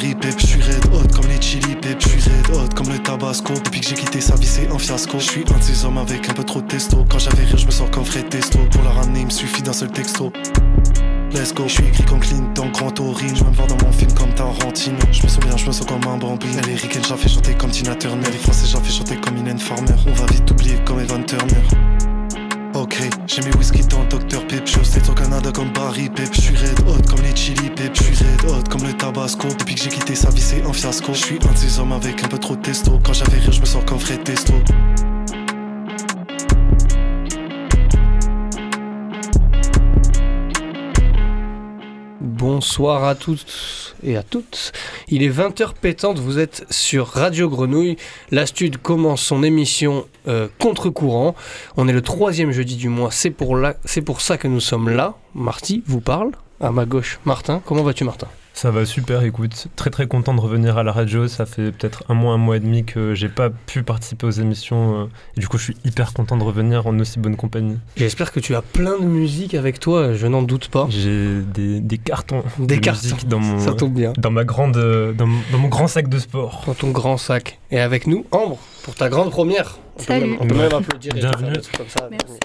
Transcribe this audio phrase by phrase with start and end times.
[0.00, 2.00] Je suis red hot comme les chili, pep.
[2.00, 3.54] Je suis red hot comme le tabasco.
[3.54, 5.18] Depuis que j'ai quitté sa vie, c'est un fiasco.
[5.18, 7.04] Je suis un de ces hommes avec un peu trop de testo.
[7.10, 8.60] Quand j'avais rire, je me sens comme Fred Testo.
[8.70, 10.32] Pour la ramener, il me suffit d'un seul texto.
[11.32, 13.34] Let's go, je suis écrit comme Clint dans Grand Taurine.
[13.34, 14.98] Je me voir dans mon film comme Tarantino.
[15.10, 16.60] Je me souviens, je me sens comme un bambine.
[16.62, 18.30] Elle est ricaine, j'en fais chanter comme Tina Turner.
[18.30, 19.96] Les Français, j'en fais chanter comme Ian Farmer.
[20.06, 21.64] On va vite oublier comme Evan Turner.
[22.78, 22.96] Ok,
[23.26, 24.64] j'ai mes whisky dans Dr Pip.
[24.64, 26.32] Je suis au Canada comme Barry Pip.
[26.32, 27.92] Je suis red hot comme les chili pip.
[27.92, 29.48] Je suis red hot comme le tabasco.
[29.48, 31.12] Depuis que j'ai quitté sa vie, c'est un fiasco.
[31.12, 33.00] Je suis un de ces hommes avec un peu trop de testo.
[33.04, 34.54] Quand j'avais rire, je me sens comme Fred Testo.
[42.20, 43.44] Bonsoir à tous
[44.02, 44.72] et à toutes.
[45.08, 47.96] Il est 20h pétante, vous êtes sur Radio Grenouille.
[48.30, 51.34] La Stud commence son émission euh, contre-courant.
[51.76, 53.58] On est le troisième jeudi du mois, c'est pour,
[54.04, 55.14] pour ça que nous sommes là.
[55.34, 56.32] Marty vous parle.
[56.60, 57.62] À ma gauche, Martin.
[57.64, 58.26] Comment vas-tu, Martin?
[58.58, 61.28] Ça va super, écoute, très très content de revenir à la radio.
[61.28, 64.32] Ça fait peut-être un mois, un mois et demi que j'ai pas pu participer aux
[64.32, 65.02] émissions.
[65.02, 65.04] Euh,
[65.36, 67.78] et du coup, je suis hyper content de revenir en aussi bonne compagnie.
[67.96, 70.88] J'espère que tu as plein de musique avec toi, je n'en doute pas.
[70.90, 73.16] J'ai des, des, cartons des de cartons.
[73.28, 74.12] dans mon, ça tombe bien.
[74.18, 76.64] Dans, ma grande, dans, dans, mon grand sac de sport.
[76.66, 77.60] Dans ton grand sac.
[77.70, 78.58] Et avec nous, Ambre,
[78.88, 79.76] pour ta grande première.
[79.98, 80.38] Salut.
[80.40, 81.12] on peut même applaudir.
[81.12, 81.52] Bienvenue.
[81.76, 82.08] Comme ça.
[82.10, 82.40] Merci.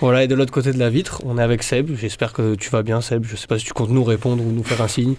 [0.00, 1.94] Voilà, et de l'autre côté de la vitre, on est avec Seb.
[1.96, 3.26] J'espère que tu vas bien, Seb.
[3.26, 5.16] Je sais pas si tu comptes nous répondre ou nous faire un signe.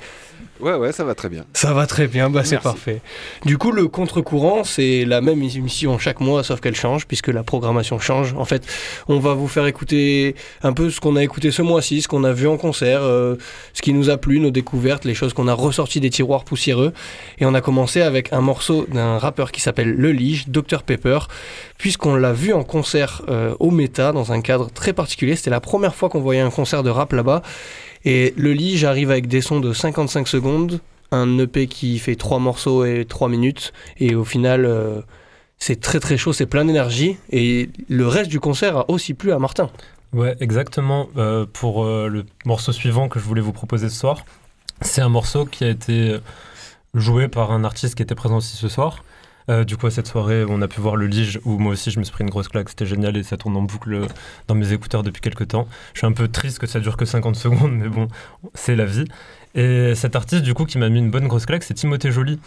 [0.59, 1.45] Ouais, ouais, ça va très bien.
[1.53, 3.01] Ça va très bien, bah c'est parfait.
[3.45, 7.43] Du coup, le contre-courant, c'est la même émission chaque mois, sauf qu'elle change, puisque la
[7.43, 8.33] programmation change.
[8.33, 8.65] En fait,
[9.07, 12.25] on va vous faire écouter un peu ce qu'on a écouté ce mois-ci, ce qu'on
[12.25, 13.35] a vu en concert, euh,
[13.73, 16.93] ce qui nous a plu, nos découvertes, les choses qu'on a ressorties des tiroirs poussiéreux.
[17.37, 21.19] Et on a commencé avec un morceau d'un rappeur qui s'appelle Le Lige, Dr Pepper,
[21.77, 25.37] puisqu'on l'a vu en concert euh, au Méta, dans un cadre très particulier.
[25.37, 27.43] C'était la première fois qu'on voyait un concert de rap là-bas.
[28.05, 30.79] Et le lit, j'arrive avec des sons de 55 secondes,
[31.11, 35.01] un EP qui fait 3 morceaux et 3 minutes, et au final, euh,
[35.57, 39.31] c'est très très chaud, c'est plein d'énergie, et le reste du concert a aussi plu
[39.31, 39.69] à Martin.
[40.13, 41.09] Ouais, exactement.
[41.17, 44.25] Euh, pour euh, le morceau suivant que je voulais vous proposer ce soir,
[44.81, 46.17] c'est un morceau qui a été
[46.93, 49.03] joué par un artiste qui était présent aussi ce soir.
[49.49, 51.89] Euh, du coup, à cette soirée, on a pu voir le Lige où moi aussi
[51.89, 52.69] je me suis pris une grosse claque.
[52.69, 54.07] C'était génial et ça tourne en boucle
[54.47, 55.67] dans mes écouteurs depuis quelques temps.
[55.93, 58.07] Je suis un peu triste que ça dure que 50 secondes, mais bon,
[58.53, 59.05] c'est la vie.
[59.55, 62.39] Et cet artiste, du coup, qui m'a mis une bonne grosse claque, c'est Timothée Joly.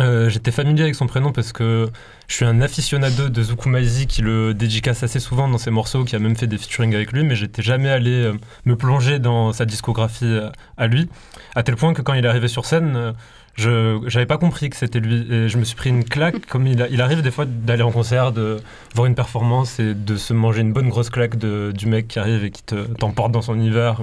[0.00, 1.88] Euh, j'étais familier avec son prénom parce que
[2.26, 6.16] je suis un aficionado de Zukumaizi qui le dédicace assez souvent dans ses morceaux, qui
[6.16, 8.32] a même fait des featuring avec lui, mais j'étais jamais allé euh,
[8.64, 10.38] me plonger dans sa discographie
[10.76, 11.08] à lui,
[11.54, 13.14] à tel point que quand il est arrivé sur scène,
[13.54, 16.66] je n'avais pas compris que c'était lui et je me suis pris une claque comme
[16.66, 18.56] il, il arrive des fois d'aller en concert de
[18.94, 22.18] voir une performance et de se manger une bonne grosse claque de, du mec qui
[22.18, 24.02] arrive et qui t'emporte dans son univers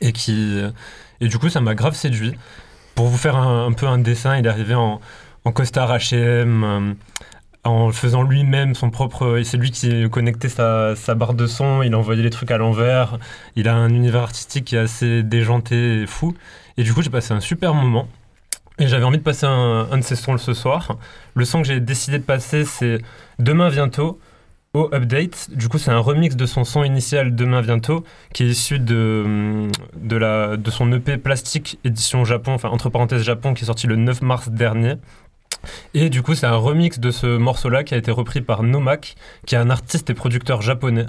[0.00, 0.60] et qui
[1.20, 2.34] et du coup ça m'a grave séduit.
[2.94, 5.00] Pour vous faire un, peu un dessin il est arrivé en,
[5.44, 6.96] en costard H&M
[7.64, 11.94] en faisant lui-même son propre c'est lui qui connectait sa, sa, barre de son il
[11.94, 13.18] envoyait les trucs à l'envers
[13.54, 16.34] il a un univers artistique qui est assez déjanté et fou.
[16.76, 18.06] Et du coup j'ai passé un super moment
[18.78, 20.98] et j'avais envie de passer un, de ces sons ce soir.
[21.34, 22.98] Le son que j'ai décidé de passer, c'est
[23.38, 24.18] Demain Bientôt
[24.74, 25.48] au Update.
[25.52, 28.04] Du coup, c'est un remix de son son initial Demain Bientôt,
[28.34, 33.22] qui est issu de, de, la, de son EP Plastique édition Japon, enfin entre parenthèses
[33.22, 34.96] Japon, qui est sorti le 9 mars dernier.
[35.94, 39.14] Et du coup, c'est un remix de ce morceau-là qui a été repris par Nomak,
[39.46, 41.06] qui est un artiste et producteur japonais.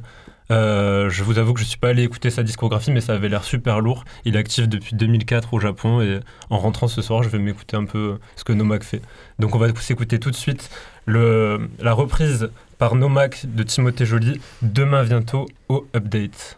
[0.51, 3.29] Euh, je vous avoue que je suis pas allé écouter sa discographie, mais ça avait
[3.29, 4.05] l'air super lourd.
[4.25, 6.19] Il est actif depuis 2004 au Japon et
[6.49, 9.01] en rentrant ce soir, je vais m'écouter un peu ce que Nomak fait.
[9.39, 10.69] Donc on va s'écouter tout de suite
[11.07, 16.57] la reprise par Nomak de Timothée Joly, demain bientôt au Update.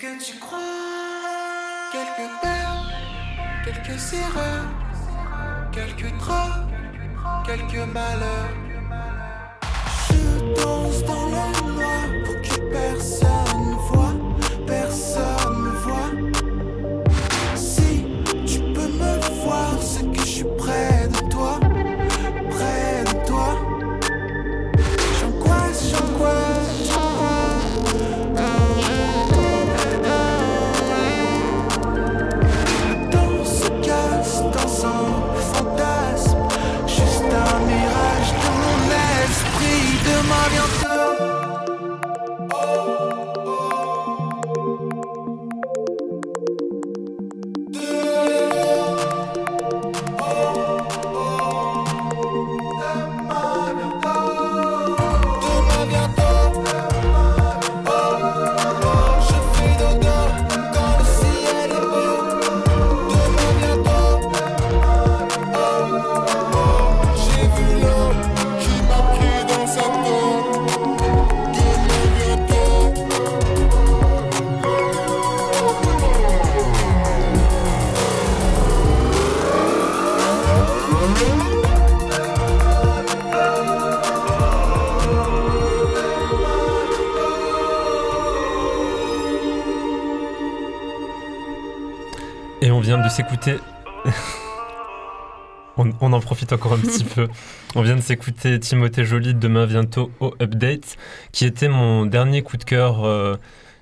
[0.00, 0.58] que tu crois
[1.92, 2.74] Quelque peur,
[3.64, 4.70] quelques erreurs,
[5.72, 6.72] quelques draps,
[7.44, 8.54] quelques malheurs.
[10.08, 11.29] Je danse dans
[93.40, 93.62] s'écouter.
[95.76, 97.28] on, en profite encore un petit peu.
[97.74, 100.96] On vient de s'écouter Timothée Joly Demain bientôt au Update,
[101.32, 103.36] qui était mon dernier coup de cœur euh,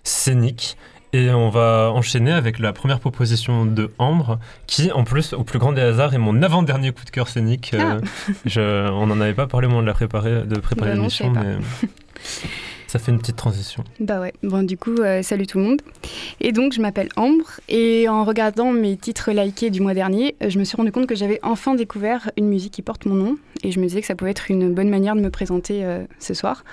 [0.05, 0.77] scénique.
[1.15, 5.59] Et on va enchaîner avec la première proposition de Ambre, qui, en plus, au plus
[5.59, 7.73] grand des hasards, est mon avant-dernier coup de cœur scénique.
[7.73, 7.99] Euh,
[8.57, 8.93] ah.
[8.93, 11.57] on n'en avait pas parlé au moment de, la préparer, de préparer bah l'émission, mais.
[12.89, 13.85] Ça fait une petite transition.
[14.01, 14.33] Bah ouais.
[14.43, 15.83] Bon, du coup, euh, salut tout le monde.
[16.41, 17.61] Et donc, je m'appelle Ambre.
[17.69, 21.07] Et en regardant mes titres likés du mois dernier, euh, je me suis rendu compte
[21.07, 23.37] que j'avais enfin découvert une musique qui porte mon nom.
[23.63, 26.07] Et je me disais que ça pouvait être une bonne manière de me présenter euh,
[26.19, 26.65] ce soir.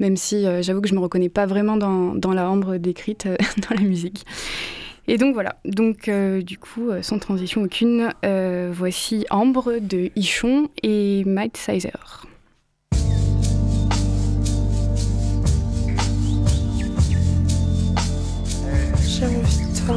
[0.00, 3.28] Même si j'avoue que je me reconnais pas vraiment dans, la Ambre décrite
[3.68, 4.24] dans la musique.
[5.06, 8.08] Et donc voilà, donc du coup, sans transition aucune,
[8.72, 12.29] voici Ambre de Ichon et Mike Sizer.
[19.20, 19.96] Toi.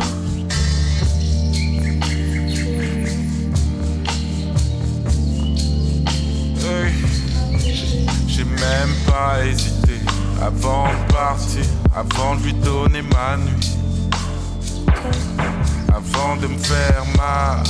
[8.28, 10.00] J'ai même pas hésité
[10.42, 11.64] avant de partir,
[11.96, 13.78] avant de lui donner ma nuit,
[15.88, 17.64] avant de me faire mal,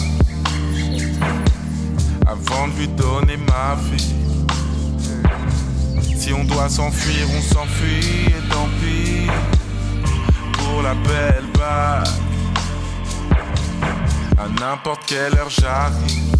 [2.25, 4.15] avant de lui donner ma vie.
[6.17, 9.29] Si on doit s'enfuir, on s'enfuit tant pis
[10.81, 12.07] la belle bague.
[14.37, 16.35] À n'importe quelle heure j'arrive.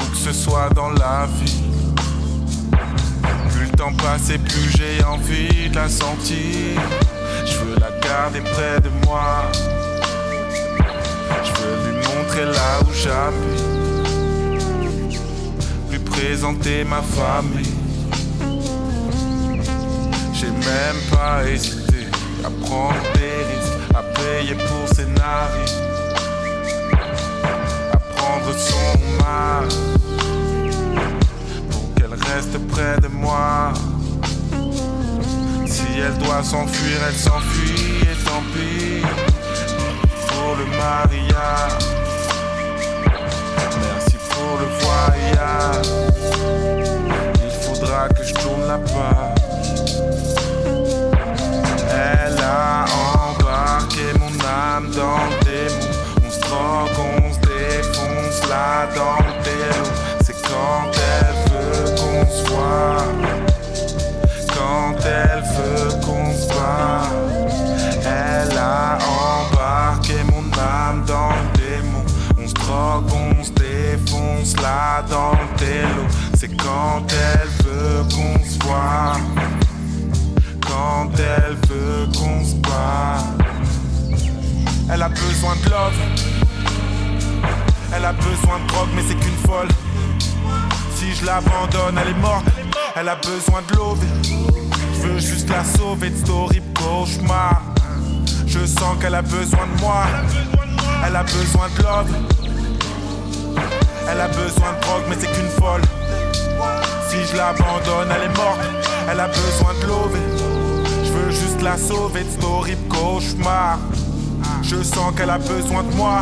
[0.00, 1.62] Où que ce soit dans la vie.
[3.50, 6.80] Plus le temps passe et plus j'ai envie de la sentir.
[7.44, 9.42] Je veux la garder près de moi.
[11.44, 13.68] Je veux lui montrer là où j'habite.
[15.90, 17.74] Lui présenter ma famille.
[20.34, 21.97] J'ai même pas hésité
[22.44, 25.78] à prendre des risques, à payer pour ses narines,
[27.92, 29.68] à prendre son mal
[31.70, 33.72] pour qu'elle reste près de moi.
[35.66, 39.02] Si elle doit s'enfuir, elle s'enfuit et tant pis
[40.28, 41.72] pour le mariage.
[43.82, 45.88] Merci pour le voyage.
[47.44, 49.37] Il faudra que je tourne la page.
[52.48, 55.88] A embarqué mon âme dans le démon.
[56.26, 59.90] On se drogue, on se défonce là dans le démon.
[60.24, 63.04] C'est quand elle veut qu'on se voit.
[64.54, 67.02] Quand elle veut qu'on se voit.
[68.04, 72.04] Elle a embarqué mon âme dans le démon.
[72.42, 76.08] On se drogue, on se défonce là dans le démon.
[76.36, 79.16] C'est quand elle veut qu'on se voit
[80.98, 83.22] quand elle veut qu'on se parle.
[84.92, 85.94] Elle a besoin de love.
[87.94, 89.68] Elle a besoin de drogue, mais c'est qu'une folle.
[90.96, 92.46] Si je l'abandonne, elle est morte.
[92.96, 93.96] Elle a besoin de l'eau.
[94.94, 97.62] Je veux juste la sauver de story cauchemar.
[98.46, 100.04] Je sens qu'elle a besoin de moi.
[101.06, 102.12] Elle a besoin de love.
[104.10, 105.82] Elle a besoin de drogue, mais c'est qu'une folle.
[107.08, 108.60] Si je l'abandonne, elle est morte.
[109.08, 110.57] Elle a besoin de l'eau
[111.30, 113.78] juste la sauver de story cauchemar.
[114.62, 116.20] Je sens qu'elle a besoin de moi,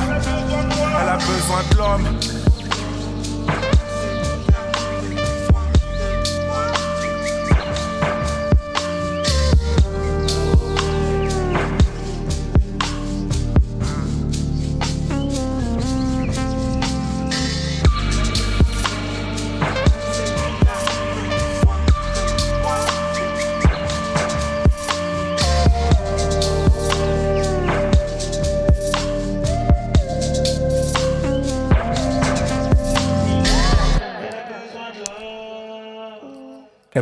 [1.01, 2.25] elle a besoin de l'homme.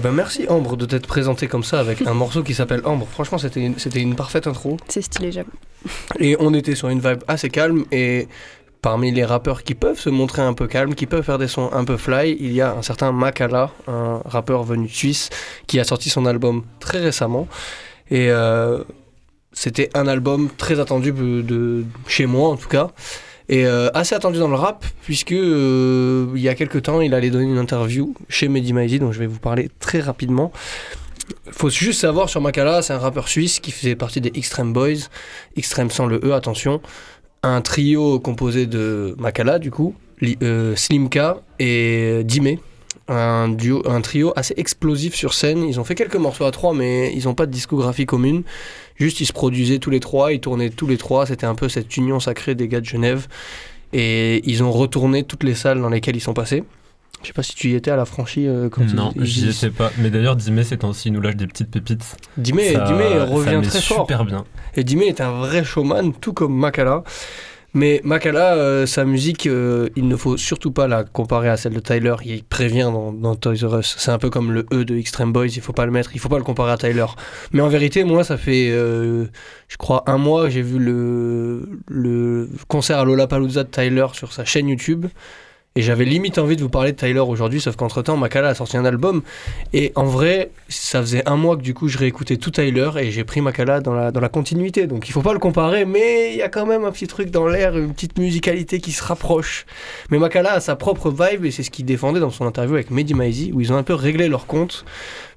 [0.05, 3.07] Ben merci Ambre de t'être présentée comme ça avec un morceau qui s'appelle Ambre.
[3.11, 4.77] Franchement, c'était une, c'était une parfaite intro.
[4.87, 5.51] C'est stylé, j'avoue.
[6.19, 8.29] Et on était sur une vibe assez calme et
[8.83, 11.71] parmi les rappeurs qui peuvent se montrer un peu calmes, qui peuvent faire des sons
[11.73, 15.31] un peu fly, il y a un certain Makala, un rappeur venu de Suisse,
[15.67, 17.49] qui a sorti son album très récemment.
[18.11, 18.85] Et euh,
[19.55, 22.89] c'était un album très attendu de, de- chez moi en tout cas.
[23.49, 27.13] Et euh, assez attendu dans le rap, puisque euh, il y a quelques temps, il
[27.13, 30.51] allait donner une interview chez Mehdi Maizi, dont je vais vous parler très rapidement.
[31.51, 35.09] Faut juste savoir sur Makala, c'est un rappeur suisse qui faisait partie des Extreme Boys,
[35.57, 36.81] Extreme sans le E, attention.
[37.43, 39.95] Un trio composé de Makala, du coup,
[40.43, 42.57] euh, Slimka et Dime.
[43.07, 45.63] Un, duo, un trio assez explosif sur scène.
[45.65, 48.45] Ils ont fait quelques morceaux à trois, mais ils n'ont pas de discographie commune.
[48.97, 51.27] Juste, ils se produisaient tous les trois, ils tournaient tous les trois.
[51.27, 53.27] C'était un peu cette union sacrée des gars de Genève.
[53.93, 56.65] Et ils ont retourné toutes les salles dans lesquelles ils sont passés.
[57.23, 59.71] Je sais pas si tu y étais à la franchie euh, quand Non, j'y étais
[59.71, 59.91] pas.
[59.99, 62.17] Mais d'ailleurs, Dimé, ces temps-ci, nous lâche des petites pépites.
[62.73, 62.87] Ça-
[63.19, 64.01] ça revient met très fort.
[64.01, 64.45] super bien.
[64.77, 67.03] Et Dime est un vrai showman, tout comme Makala.
[67.75, 71.75] Mais Makala, euh, sa musique, euh, il ne faut surtout pas la comparer à celle
[71.75, 72.15] de Tyler.
[72.25, 73.97] Il prévient dans, dans Toys R Us.
[73.99, 75.49] C'est un peu comme le E de Extreme Boys.
[75.49, 76.11] Il faut pas le mettre.
[76.15, 77.07] Il faut pas le comparer à Tyler.
[77.53, 79.27] Mais en vérité, moi, ça fait, euh,
[79.67, 84.45] je crois, un mois j'ai vu le, le concert à Lollapalooza de Tyler sur sa
[84.45, 85.07] chaîne YouTube.
[85.77, 88.77] Et j'avais limite envie de vous parler de Tyler aujourd'hui, sauf qu'entre-temps, Makala a sorti
[88.77, 89.23] un album.
[89.73, 93.11] Et en vrai, ça faisait un mois que du coup, je réécoutais tout Tyler et
[93.11, 94.87] j'ai pris Makala dans la, dans la continuité.
[94.87, 97.33] Donc il faut pas le comparer, mais il y a quand même un petit truc
[97.33, 99.67] dans l'air, une petite musicalité qui se rapproche.
[100.11, 102.93] Mais Makala a sa propre vibe et c'est ce qu'il défendait dans son interview avec
[102.93, 104.85] Mehdi Maizi, où ils ont un peu réglé leur compte.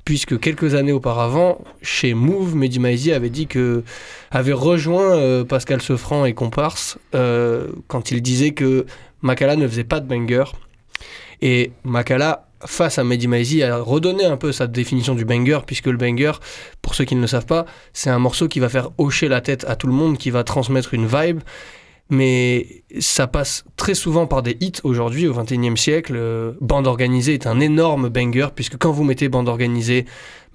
[0.05, 3.83] Puisque quelques années auparavant, chez Move, Mehdi Maizi avait dit que
[4.31, 8.85] avait rejoint euh, Pascal Sefranc et Comparse euh, quand il disait que
[9.21, 10.45] Makala ne faisait pas de banger.
[11.41, 15.87] Et Makala, face à Mehdi Maizi, a redonné un peu sa définition du banger, puisque
[15.87, 16.33] le banger,
[16.81, 19.41] pour ceux qui ne le savent pas, c'est un morceau qui va faire hocher la
[19.41, 21.41] tête à tout le monde, qui va transmettre une vibe.
[22.09, 26.13] Mais ça passe très souvent par des hits aujourd'hui, au XXIe siècle.
[26.15, 30.05] Euh, Bande organisée est un énorme banger, puisque quand vous mettez bande organisée,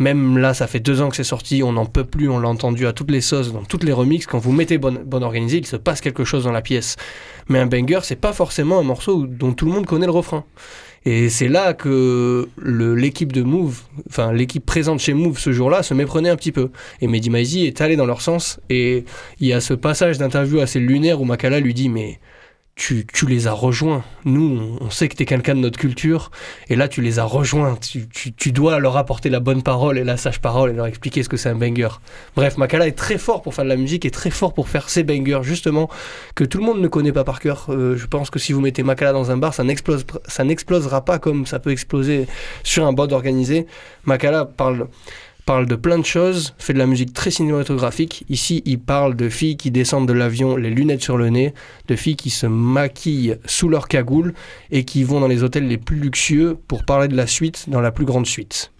[0.02, 2.48] même là, ça fait deux ans que c'est sorti, on n'en peut plus, on l'a
[2.48, 4.26] entendu à toutes les sauces, dans toutes les remixes.
[4.26, 6.96] Quand vous mettez bande, bande organisée, il se passe quelque chose dans la pièce.
[7.48, 10.44] Mais un banger, c'est pas forcément un morceau dont tout le monde connaît le refrain.
[11.04, 15.94] Et c'est là que l'équipe de Move, enfin l'équipe présente chez Move ce jour-là, se
[15.94, 16.70] méprenait un petit peu.
[17.00, 18.60] Et Mehdi Maizi est allé dans leur sens.
[18.70, 19.04] Et
[19.40, 22.20] il y a ce passage d'interview assez lunaire où Makala lui dit Mais
[22.74, 24.02] tu, tu les as rejoints.
[24.24, 26.30] Nous, on, sait que tu es quelqu'un de notre culture.
[26.70, 27.76] Et là, tu les as rejoints.
[27.76, 30.86] Tu, tu- tu dois leur apporter la bonne parole et la sage parole et leur
[30.86, 31.88] expliquer ce que c'est un banger.
[32.34, 34.88] Bref, Makala est très fort pour faire de la musique et très fort pour faire
[34.88, 35.90] ces bangers, justement,
[36.34, 37.66] que tout le monde ne connaît pas par cœur.
[37.68, 41.04] Euh, je pense que si vous mettez Makala dans un bar, ça n'explose- ça n'explosera
[41.04, 42.26] pas comme ça peut exploser
[42.62, 43.66] sur un board organisé.
[44.06, 44.88] Makala parle,
[45.44, 48.24] parle de plein de choses, fait de la musique très cinématographique.
[48.28, 51.54] Ici, il parle de filles qui descendent de l'avion, les lunettes sur le nez,
[51.88, 54.34] de filles qui se maquillent sous leur cagoule
[54.70, 57.80] et qui vont dans les hôtels les plus luxueux pour parler de la suite dans
[57.80, 58.72] la plus grande suite.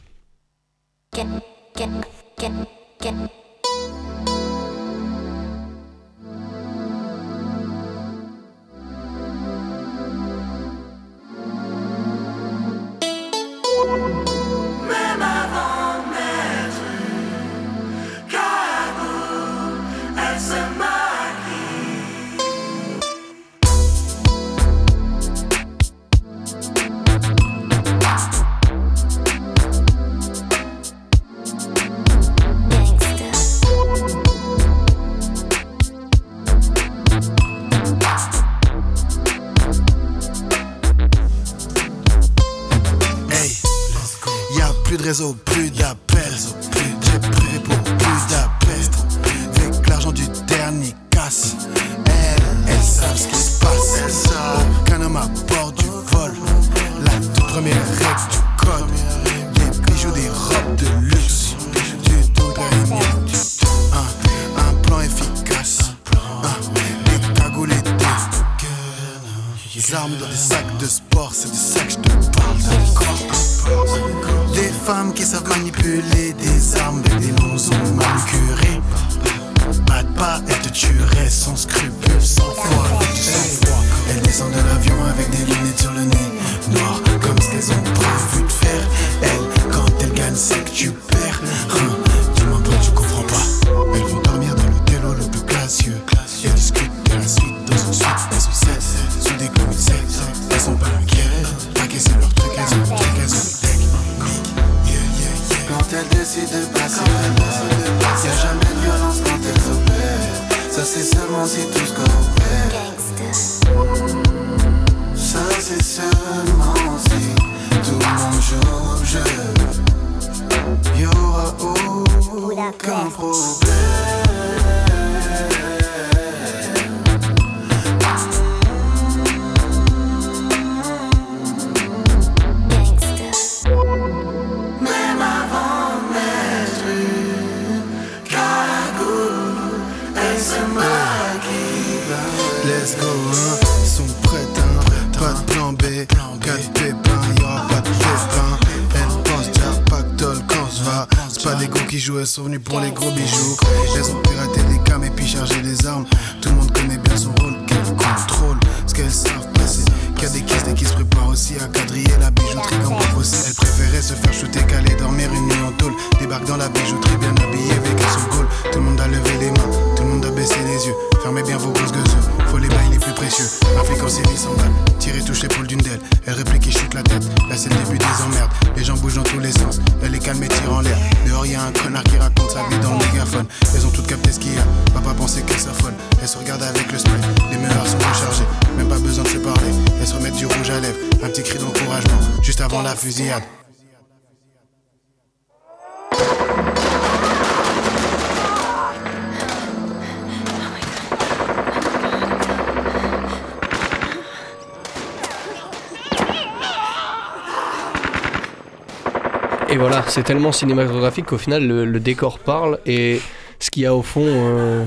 [210.13, 213.19] C'est tellement cinématographique qu'au final le, décor parle et
[213.59, 214.85] ce qu'il y a au fond euh,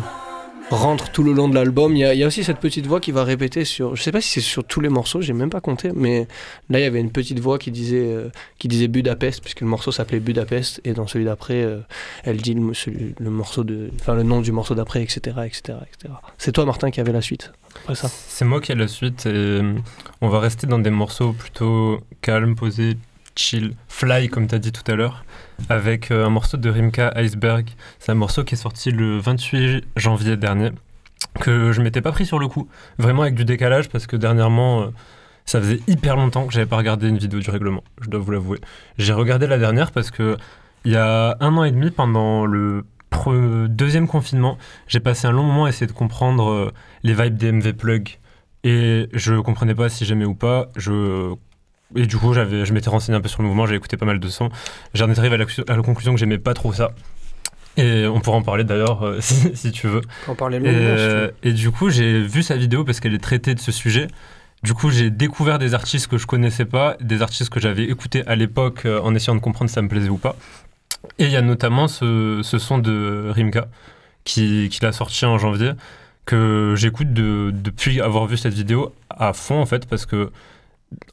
[0.70, 1.96] rentre tout le long de l'album.
[1.96, 3.96] Il y, a- aussi cette petite voix qui va répéter sur.
[3.96, 6.28] Je sais pas si c'est sur tous les morceaux, j'ai même pas compté, mais
[6.70, 9.68] là il y avait une petite voix qui disait, euh, qui disait Budapest, puisque le
[9.68, 11.80] morceau s'appelait Budapest, et dans celui d'après, euh,
[12.24, 16.14] elle dit le, morceau de, enfin le nom du morceau d'après, etc., etc., etc.
[16.38, 17.52] C'est toi Martin qui avait la suite.
[17.98, 19.28] C'est moi qui ai la suite
[20.22, 22.96] on va rester dans des morceaux plutôt calmes, posés,
[23.36, 25.26] chill, fly comme tu as dit tout à l'heure,
[25.70, 27.70] avec euh, un morceau de Rimka Iceberg.
[28.00, 30.72] C'est un morceau qui est sorti le 28 janvier dernier,
[31.42, 32.68] que je m'étais pas pris sur le coup,
[32.98, 34.84] vraiment avec du décalage parce que dernièrement...
[34.84, 34.88] euh,
[35.48, 38.32] ça faisait hyper longtemps que j'avais pas regardé une vidéo du règlement, je dois vous
[38.32, 38.60] l'avouer.
[38.98, 40.38] J'ai regardé la dernière parce que
[40.86, 42.84] il y a un an et demi, pendant le
[43.70, 46.72] deuxième confinement, j'ai passé un long moment à essayer de comprendre euh,
[47.04, 48.10] les vibes des MV Plug.
[48.64, 50.70] Et je comprenais pas si j'aimais ou pas.
[50.76, 51.34] Je...
[51.96, 54.06] Et du coup, j'avais, je m'étais renseigné un peu sur le mouvement, j'ai écouté pas
[54.06, 54.50] mal de sons.
[54.94, 56.92] J'en étais arrivé à la, à la conclusion que j'aimais pas trop ça.
[57.78, 60.02] Et on pourra en parler d'ailleurs euh, si, si tu veux.
[60.28, 63.54] On parlait Et, euh, et du coup, j'ai vu sa vidéo parce qu'elle est traitée
[63.54, 64.08] de ce sujet.
[64.64, 68.26] Du coup, j'ai découvert des artistes que je connaissais pas, des artistes que j'avais écoutés
[68.28, 70.36] à l'époque euh, en essayant de comprendre si ça me plaisait ou pas.
[71.20, 73.68] Et il y a notamment ce, ce son de Rimka
[74.24, 75.72] qui, qui l'a sorti en janvier
[76.26, 80.32] que j'écoute de- depuis avoir vu cette vidéo à fond en fait parce que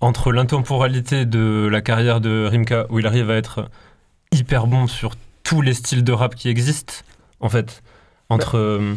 [0.00, 3.68] entre l'intemporalité de la carrière de Rimka où il arrive à être
[4.32, 6.94] hyper bon sur tous les styles de rap qui existent
[7.40, 7.82] en fait
[8.28, 8.94] entre euh,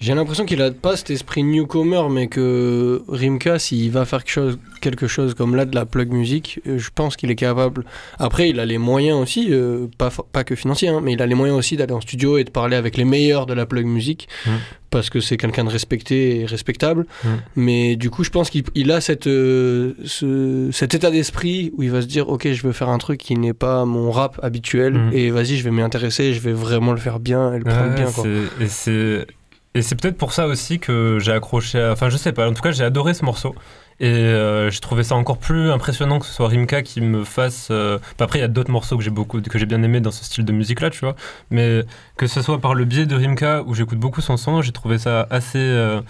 [0.00, 4.32] J'ai l'impression qu'il a pas cet esprit newcomer, mais que Rimka, s'il va faire quelque
[4.32, 7.84] chose, quelque chose comme là de la plug music, euh, je pense qu'il est capable.
[8.18, 11.26] Après, il a les moyens aussi, euh, pas, pas que financiers, hein, mais il a
[11.26, 13.84] les moyens aussi d'aller en studio et de parler avec les meilleurs de la plug
[13.84, 14.50] music, Mm.
[14.88, 17.04] parce que c'est quelqu'un de respecté et respectable.
[17.22, 17.28] Mm.
[17.56, 21.82] Mais du coup, je pense qu'il il a cette, euh, ce- cet état d'esprit où
[21.82, 24.40] il va se dire, ok, je veux faire un truc qui n'est pas mon rap
[24.42, 25.10] habituel, Mm.
[25.12, 27.90] et vas-y, je vais m'y intéresser, je vais vraiment le faire bien et le prendre
[27.90, 28.10] Ouais, bien.
[28.10, 28.24] Quoi.
[28.62, 29.26] Et c'est
[29.74, 31.80] et c'est peut-être pour ça aussi que j'ai accroché.
[31.80, 32.48] à- Enfin, je sais pas.
[32.48, 33.54] En tout cas, j'ai adoré ce morceau.
[34.00, 37.68] Et euh, j'ai trouvé ça encore plus impressionnant que ce soit Rimka qui me fasse.
[37.70, 40.00] euh, enfin, Après, il y a d'autres morceaux que j'ai beaucoup, que j'ai bien aimé
[40.00, 41.14] dans ce style de musique-là, tu vois.
[41.50, 41.84] Mais
[42.16, 44.98] que ce soit par le biais de Rimka où j'écoute beaucoup son son, j'ai trouvé
[44.98, 46.00] ça assez, euh,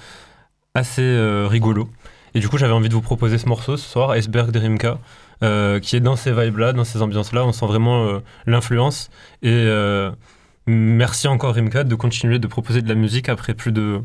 [0.75, 1.03] assez
[1.49, 1.89] rigolo.
[2.35, 4.99] Et du coup, j'avais envie de vous proposer ce morceau ce soir, Iceberg de Rimka,
[5.83, 7.45] qui est dans ces vibes-là, dans ces ambiances-là.
[7.45, 9.11] On sent vraiment l'influence.
[9.43, 9.67] Et
[10.67, 14.01] merci encore Rimka de continuer de proposer de la musique après plus de,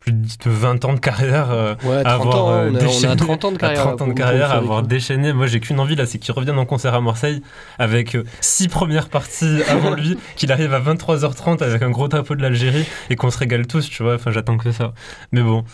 [0.00, 1.50] plus de 20 ans de carrière.
[1.50, 3.80] euh, Ouais, 30 avoir, ans, euh, on, a, on a déchaîné 30 ans de carrière.
[3.82, 4.88] 30 ans de pour- carrière, pour avoir Frédéric.
[4.88, 5.32] déchaîné.
[5.32, 7.42] Moi, j'ai qu'une envie là, c'est qu'il revienne en concert à Marseille
[7.78, 12.34] avec euh, six premières parties avant lui, qu'il arrive à 23h30 avec un gros drapeau
[12.34, 14.14] de l'Algérie et qu'on se régale tous, tu vois.
[14.14, 14.94] Enfin, j'attends que ça.
[15.32, 15.64] Mais bon,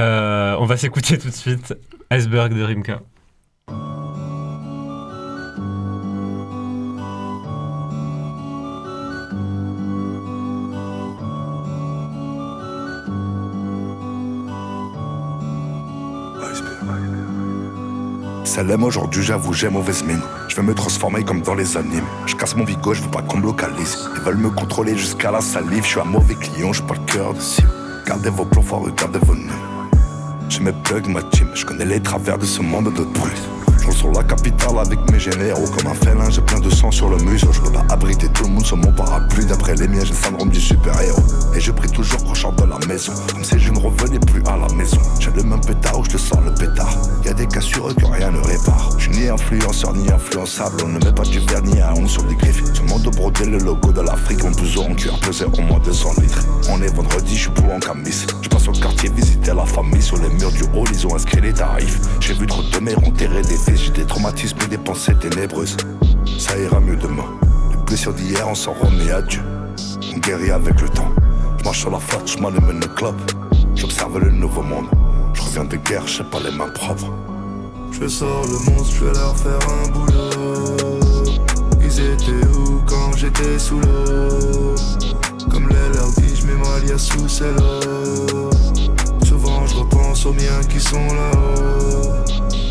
[0.00, 1.74] euh, on va s'écouter tout de suite
[2.10, 3.00] Iceberg de Rimka.
[18.54, 20.20] SLM aujourd'hui, j'avoue, j'ai mauvaise mine.
[20.46, 22.06] Je vais me transformer comme dans les animes.
[22.24, 23.98] Je casse mon bigot, je veux pas qu'on me localise.
[24.14, 25.82] Ils veulent me contrôler jusqu'à la salive.
[25.82, 27.68] Je suis un mauvais client, je pas le cœur de cible.
[28.06, 29.98] Gardez vos forts, regardez vos noms.
[30.48, 33.53] Je me plug ma team, je connais les travers de ce monde de brut.
[33.94, 37.08] Je sur la capitale avec mes généraux comme un félin, j'ai plein de sang sur
[37.08, 37.52] le museau.
[37.52, 39.46] Je peux pas abriter tout le monde sur mon parapluie.
[39.46, 41.22] D'après les miens, j'ai le syndrome du super-héros.
[41.54, 44.56] Et je prie toujours prochain de la maison, comme si je ne revenais plus à
[44.56, 44.98] la maison.
[45.20, 46.96] J'ai le même pétard où je te sors le pétard.
[47.24, 48.90] Y a des cas sur eux que rien ne répare.
[48.98, 50.76] Je suis ni influenceur ni influençable.
[50.84, 52.64] On ne met pas du vernis à on sur des griffes.
[52.74, 54.40] Ce monde brodé, le logo de l'Afrique.
[54.44, 56.44] On douze en cuir pesait au moins 200 litres.
[56.68, 58.26] On est vendredi, je suis pour en camis.
[58.42, 60.02] Je passe au quartier visiter la famille.
[60.02, 62.00] Sur les murs du hall, ils ont inscrit les tarifs.
[62.20, 63.83] J'ai vu trop de mères enterrer des fils.
[63.84, 65.76] J'ai des traumatismes et des pensées ténébreuses.
[66.38, 67.26] Ça ira mieux demain.
[67.70, 69.42] Les blessures d'hier, on s'en remet à Dieu.
[70.10, 71.10] On guérit avec le temps.
[71.58, 73.14] Je marche sur la flotte, je m'allume le club.
[73.74, 74.86] J'observe le nouveau monde.
[75.34, 77.12] Je reviens de guerre, j'ai pas les mains propres.
[77.92, 81.00] Je sors le monstre, je vais leur faire un boulot.
[81.82, 84.74] Ils étaient où quand j'étais sous l'eau?
[85.50, 87.80] Comme les leur dit, je mets ma sous celle-là.
[89.26, 92.63] Souvent je repense aux miens qui sont là-haut.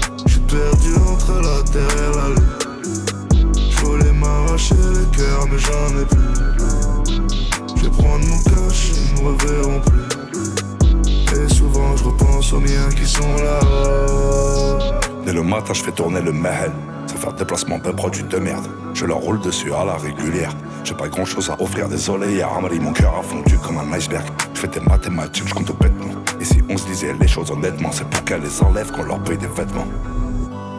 [0.54, 3.50] Perdu entre la terre et la lune.
[3.72, 7.82] Je voulais m'arracher le cœur, mais j'en ai plus.
[7.82, 11.42] Je prendre mon cash, ils me reverront plus.
[11.42, 14.78] Et souvent je repense aux miens qui sont là-haut.
[15.26, 16.72] Dès le matin, je fais tourner le mahel.
[17.08, 18.68] Sans faire déplacement de produits de merde.
[18.94, 20.54] Je leur roule dessus à la régulière.
[20.84, 22.44] J'ai pas grand chose à offrir, désolé.
[22.44, 24.26] À Amari, mon cœur a fondu comme un iceberg.
[24.54, 26.14] Je fais des mathématiques, je compte bêtement.
[26.40, 29.20] Et si on se disait les choses honnêtement, c'est pour qu'elles les enlèvent qu'on leur
[29.24, 29.88] paye des vêtements.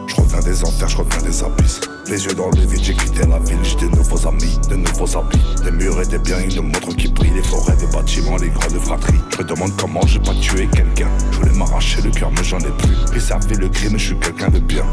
[0.07, 1.81] Je reviens des enfers, je reviens des abysses.
[2.07, 5.17] Les yeux dans le vide, j'ai quitté la ville, j'ai de nouveaux amis, de nouveaux
[5.17, 5.41] habits.
[5.63, 8.79] Des murs et des biens, une montre qui brille, les forêts, des bâtiments, les grandes
[8.79, 9.19] fratries.
[9.31, 11.09] Je me demande comment j'ai pas tué quelqu'un.
[11.31, 12.95] Je voulais m'arracher le cœur, mais j'en ai plus.
[13.13, 14.85] J'ai servi le crime, je suis quelqu'un de bien.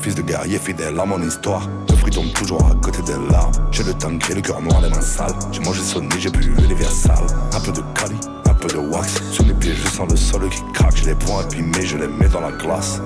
[0.00, 1.68] Fils de guerrier fidèle à mon histoire.
[1.88, 3.52] Le fruit tombe toujours à côté des larmes.
[3.70, 5.32] J'ai le et le cœur noir, les mains sales.
[5.52, 6.52] J'ai mangé sonné, j'ai bu
[6.90, 7.26] sales.
[7.54, 8.16] Un peu de cali,
[8.50, 9.22] un peu de wax.
[9.30, 10.96] Sur mes pieds, je sens le sol qui craque.
[10.96, 13.00] Je les prends abîmés, je les mets dans la glace.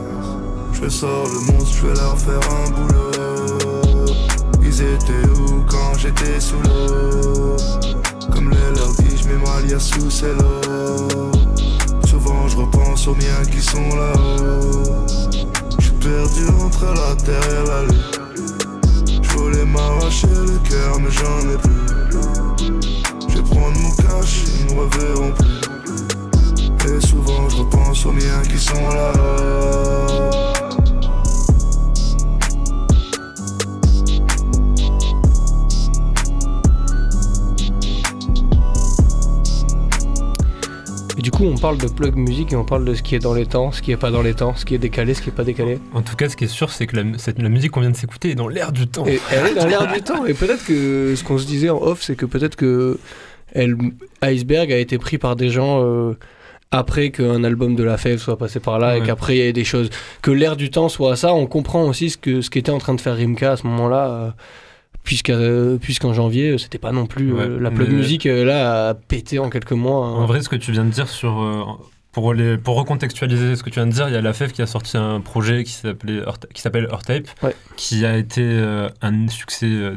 [0.83, 3.11] Je sors le monstre, je vais leur faire un boulot.
[4.63, 7.57] Ils étaient où quand j'étais sous l'eau?
[8.31, 11.09] Comme les leur dit, je mets ma lia sous celle-là.
[12.07, 15.07] Souvent je repense aux miens qui sont là-haut.
[15.79, 19.23] Je perdu entre la terre et la lune.
[19.23, 21.87] Je voulais m'arracher le cœur, mais j'en ai plus.
[23.29, 26.97] Je vais prendre mon cash, ils me reverront plus.
[26.97, 30.46] Et souvent je repense aux miens qui sont là.
[41.37, 43.47] Coup, on parle de plug musique et on parle de ce qui est dans les
[43.47, 45.33] temps, ce qui est pas dans les temps, ce qui est décalé, ce qui est
[45.33, 45.79] pas décalé.
[45.93, 47.91] En tout cas, ce qui est sûr, c'est que la, cette- la musique qu'on vient
[47.91, 49.07] de s'écouter est dans l'air du temps.
[49.07, 50.25] Et elle est dans l'air du temps.
[50.25, 52.99] Et peut-être que ce qu'on se disait en off, c'est que peut-être que
[53.53, 53.77] elle,
[54.23, 56.15] Iceberg a été pris par des gens euh,
[56.71, 59.53] après qu'un album de la Fève soit passé par là et qu'après il y ait
[59.53, 59.91] des choses.
[60.23, 62.95] Que l'air du temps soit ça, on comprend aussi ce que ce qu'était en train
[62.95, 64.09] de faire Rimka à ce moment-là.
[64.11, 64.31] euh,
[65.31, 68.95] euh, Puisqu'en janvier, euh, c'était pas non plus Ouais, euh, la plug musique là a
[68.95, 70.07] pété en quelques mois.
[70.07, 70.13] hein.
[70.15, 71.79] En vrai, ce que tu viens de dire sur.
[72.13, 74.53] pour, les, pour recontextualiser ce que tu viens de dire, il y a la FEF
[74.53, 77.55] qui a sorti un projet qui s'appelait Earth- qui s'appelle Earthtape, Ouais.
[77.77, 79.97] qui a été euh, un succès euh,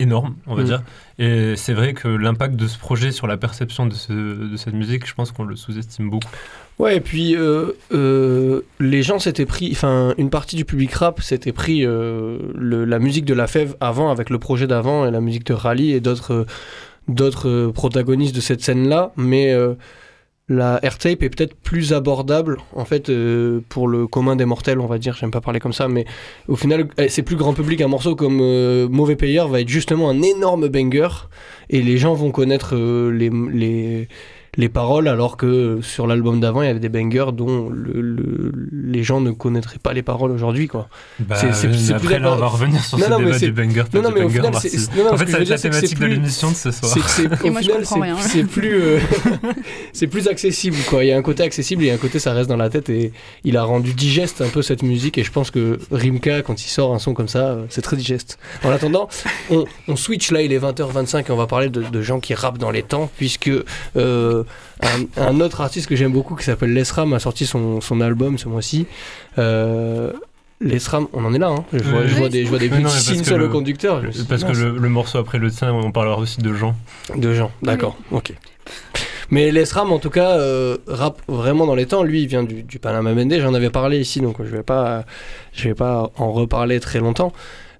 [0.00, 0.66] énorme, on va Mm.
[0.66, 0.82] dire.
[1.22, 4.12] Et c'est vrai que l'impact de ce projet sur la perception de, ce-
[4.50, 6.30] de cette musique, je pense qu'on le sous-estime beaucoup.
[6.78, 11.20] Ouais, et puis euh, euh, les gens s'étaient pris, enfin une partie du public rap
[11.20, 15.20] s'était pris euh, la musique de la Fève avant avec le projet d'avant et la
[15.20, 16.46] musique de Rally et d'autres
[17.06, 19.52] d'autres protagonistes de cette scène-là, mais
[20.50, 24.86] la R-Tape est peut-être plus abordable en fait euh, pour le commun des mortels, on
[24.86, 25.14] va dire.
[25.14, 26.04] J'aime pas parler comme ça, mais
[26.48, 27.80] au final eh, c'est plus grand public.
[27.80, 31.08] Un morceau comme euh, Mauvais Payeur va être justement un énorme banger
[31.70, 34.08] et les gens vont connaître euh, les
[34.56, 38.52] les paroles, alors que sur l'album d'avant, il y avait des bangers dont le- le-
[38.72, 40.66] les gens ne connaîtraient pas les paroles aujourd'hui.
[40.68, 40.88] quoi.
[41.20, 43.52] Bah, C'est- c'est après, plus là, on va revenir sur Non, ce non, débat du
[43.52, 45.90] banger, non, non, mais au final, non, non, En fait, ça va être la thématique
[45.98, 46.92] de plus- l'émission de ce soir.
[46.92, 47.06] C'est que
[47.38, 48.16] c'est- Et au moi, je final, comprends c'est- rien.
[48.20, 48.98] C'est plus, euh,
[49.92, 51.04] c'est plus accessible, quoi.
[51.04, 53.12] Il y a un côté accessible et un côté ça reste dans la tête et
[53.44, 56.68] il a rendu digeste un peu cette musique et je pense que Rimka, quand il
[56.68, 58.38] sort un son comme ça, euh, c'est très digeste.
[58.64, 59.08] En attendant,
[59.50, 62.34] on, on switch là, il est 20h25 et on va parler de, de gens qui
[62.34, 63.50] rappent dans les temps puisque
[63.96, 64.39] euh,
[64.82, 68.38] un, un autre artiste que j'aime beaucoup qui s'appelle Lesram a sorti son, son album
[68.38, 68.86] ce mois-ci.
[69.38, 70.12] Euh,
[70.60, 71.64] Lesram, on en est là, hein.
[71.72, 74.02] je, vois, je vois des, je vois des que sur le, conducteur.
[74.28, 76.76] Parce que le, le morceau après le tien, on parlera aussi de gens.
[77.16, 78.34] De gens, d'accord, ok.
[79.30, 82.02] Mais l'ESRAM, en tout cas, euh, rap vraiment dans les temps.
[82.02, 83.34] Lui, il vient du, du Panama Bende.
[83.38, 85.04] J'en avais parlé ici, donc je vais pas,
[85.52, 87.32] je vais pas en reparler très longtemps.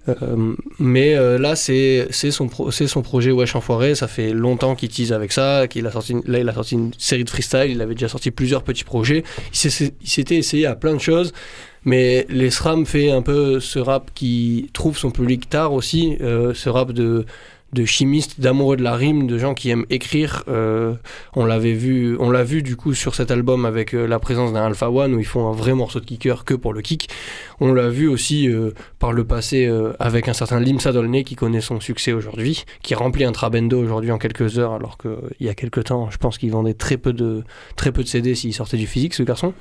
[0.09, 3.95] Euh, mais euh, là, c'est son, pro- son projet Wesh Enfoiré.
[3.95, 5.67] Ça fait longtemps qu'il tease avec ça.
[5.67, 7.69] Qu'il a sorti, là, il a sorti une série de freestyle.
[7.69, 9.23] Il avait déjà sorti plusieurs petits projets.
[9.63, 9.71] Il
[10.03, 11.33] s'était essayé à plein de choses.
[11.83, 16.17] Mais les SRAM fait un peu ce rap qui trouve son public tard aussi.
[16.21, 17.25] euh, ce rap de,
[17.73, 20.43] de chimistes, d'amoureux de la rime, de gens qui aiment écrire.
[20.47, 20.93] Euh,
[21.35, 24.53] on l'avait vu, on l'a vu du coup sur cet album avec euh, la présence
[24.53, 27.09] d'un Alpha One où ils font un vrai morceau de kicker que pour le kick.
[27.59, 31.35] On l'a vu aussi euh, par le passé euh, avec un certain Limsa Dolné qui
[31.35, 35.49] connaît son succès aujourd'hui, qui remplit un Trabendo aujourd'hui en quelques heures, alors qu'il y
[35.49, 37.43] a quelques temps, je pense qu'il vendait très peu de,
[37.75, 39.53] très peu de CD s'il sortait du physique, ce garçon.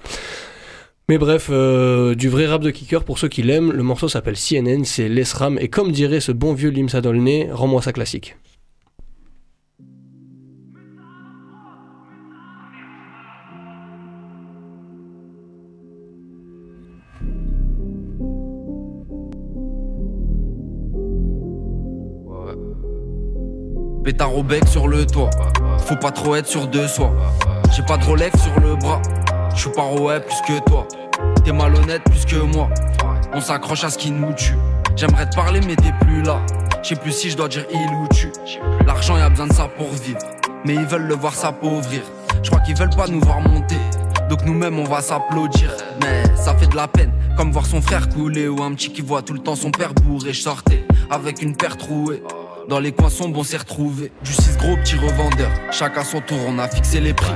[1.10, 4.36] Mais bref, euh, du vrai rap de kicker pour ceux qui l'aiment, le morceau s'appelle
[4.36, 8.36] CNN, c'est l'ESRAM, et comme dirait ce bon vieux Limsa Dolné, rends-moi ça classique.
[24.04, 25.30] Pétard au bec sur le toit.
[25.80, 27.12] Faut pas trop être sur deux soi.
[27.74, 29.02] J'ai pas de Rolex sur le bras.
[29.54, 30.86] Je suis ouais plus que toi.
[31.44, 32.68] T'es malhonnête plus que moi.
[33.32, 34.56] On s'accroche à ce qui nous tue.
[34.96, 36.40] J'aimerais te parler mais t'es plus là.
[36.82, 38.30] Je sais plus si je dois dire il ou tu.
[38.86, 40.20] L'argent y a besoin de ça pour vivre.
[40.64, 42.02] Mais ils veulent le voir s'appauvrir.
[42.42, 43.76] Je crois qu'ils veulent pas nous voir monter.
[44.28, 45.70] Donc nous-mêmes on va s'applaudir.
[46.00, 47.12] Mais ça fait de la peine.
[47.36, 49.94] Comme voir son frère couler ou un petit qui voit tout le temps son père
[49.94, 50.32] bourré.
[50.32, 52.22] Je sortais avec une paire trouée.
[52.68, 54.12] Dans les coins sombres, on s'est retrouvés.
[54.22, 55.50] Du 6 gros petit revendeur.
[55.72, 57.32] Chacun son tour, on a fixé les prix.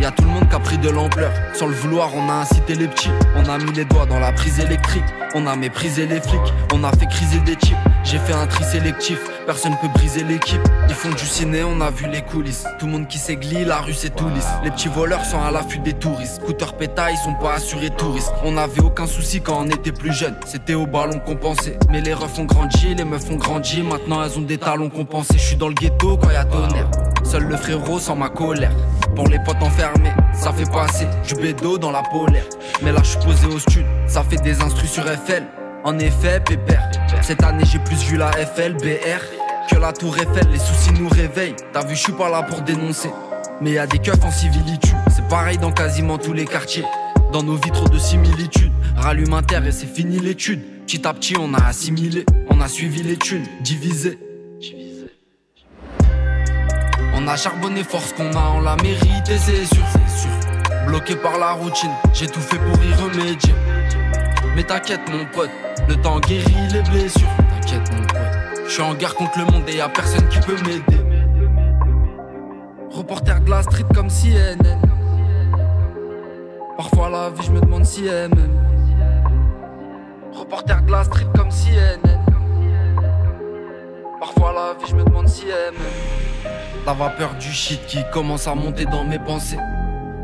[0.00, 1.32] Y tout le monde qui a pris de l'ampleur.
[1.54, 3.10] Sans le vouloir, on a incité les petits.
[3.34, 5.02] On a mis les doigts dans la prise électrique.
[5.34, 6.54] On a méprisé les flics.
[6.72, 7.76] On a fait criser des types.
[8.04, 9.18] J'ai fait un tri sélectif.
[9.44, 10.60] Personne peut briser l'équipe.
[10.88, 12.64] Ils font du ciné, on a vu les coulisses.
[12.78, 14.46] Tout le monde qui s'églie, la rue c'est tout lisse.
[14.62, 16.36] Les petits voleurs sont à l'affût des touristes.
[16.36, 18.32] Scooter péta, ils sont pas assurés touristes.
[18.44, 20.36] On avait aucun souci quand on était plus jeune.
[20.46, 21.76] C'était au ballon qu'on pensait.
[21.90, 23.82] Mais les refs ont grandi, les meufs ont grandi.
[23.82, 25.38] Maintenant elles ont des talons compensés.
[25.38, 26.90] Je suis dans le ghetto quand y a tonnerre.
[27.24, 28.72] Seul le frérot sans ma colère.
[29.18, 32.44] Pour les potes enfermés, ça fait passer du bédo dans la polaire.
[32.84, 35.42] Mais là je suis posé au stud, ça fait des instrus sur FL.
[35.82, 36.88] En effet, pépère.
[37.22, 39.24] Cette année j'ai plus vu la FL, BR
[39.68, 40.46] que la tour Eiffel.
[40.52, 41.56] Les soucis nous réveillent.
[41.72, 43.10] T'as vu, je suis pas là pour dénoncer.
[43.60, 44.94] Mais y des keufs en civilitude.
[45.10, 46.84] C'est pareil dans quasiment tous les quartiers.
[47.32, 48.70] Dans nos vies, trop de similitudes.
[48.96, 50.60] Rallume un et c'est fini l'étude.
[50.86, 52.24] Petit à petit, on a assimilé.
[52.50, 54.16] On a suivi les thunes, divisé.
[57.28, 60.30] A charbonné force qu'on a, on l'a mérité, c'est sûr, c'est sûr.
[60.86, 63.54] Bloqué par la routine, j'ai tout fait pour y remédier.
[64.56, 65.50] Mais t'inquiète, mon pote,
[65.88, 67.28] le temps guérit les blessures.
[67.50, 70.40] T'inquiète, mon pote, je suis en guerre contre le monde et y a personne qui
[70.40, 71.04] peut m'aider.
[72.90, 74.80] Reporter de la street comme CNN.
[76.78, 78.58] Parfois la vie, je me demande si elle m'aime.
[80.32, 82.27] Reporter de la street comme CNN.
[84.20, 86.52] Parfois la vie, je me demande si elle m'aime.
[86.84, 89.58] La vapeur du shit qui commence à monter dans mes pensées.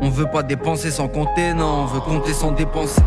[0.01, 3.01] On veut pas dépenser sans compter, non, on veut compter sans dépenser.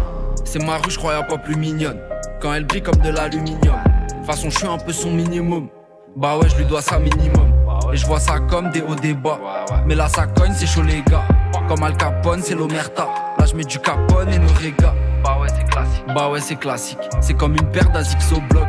[0.44, 1.98] C'est ma rue, je crois, y'a pas plus mignonne.
[2.40, 3.76] Quand elle brille comme de l'aluminium.
[4.08, 5.68] De toute façon, je suis un peu son minimum.
[6.16, 7.52] Bah ouais, je lui dois ça minimum.
[7.92, 9.38] Et je vois ça comme des hauts débats.
[9.84, 11.24] Mais là, ça cogne, c'est chaud, les gars.
[11.68, 13.08] Comme Al Capone, c'est l'Omerta.
[13.38, 14.94] Là, je mets du Capone et Norega.
[15.22, 16.04] Bah ouais, c'est classique.
[16.14, 16.98] Bah ouais, c'est classique.
[17.20, 18.66] C'est comme une paire d'Azix au bloc.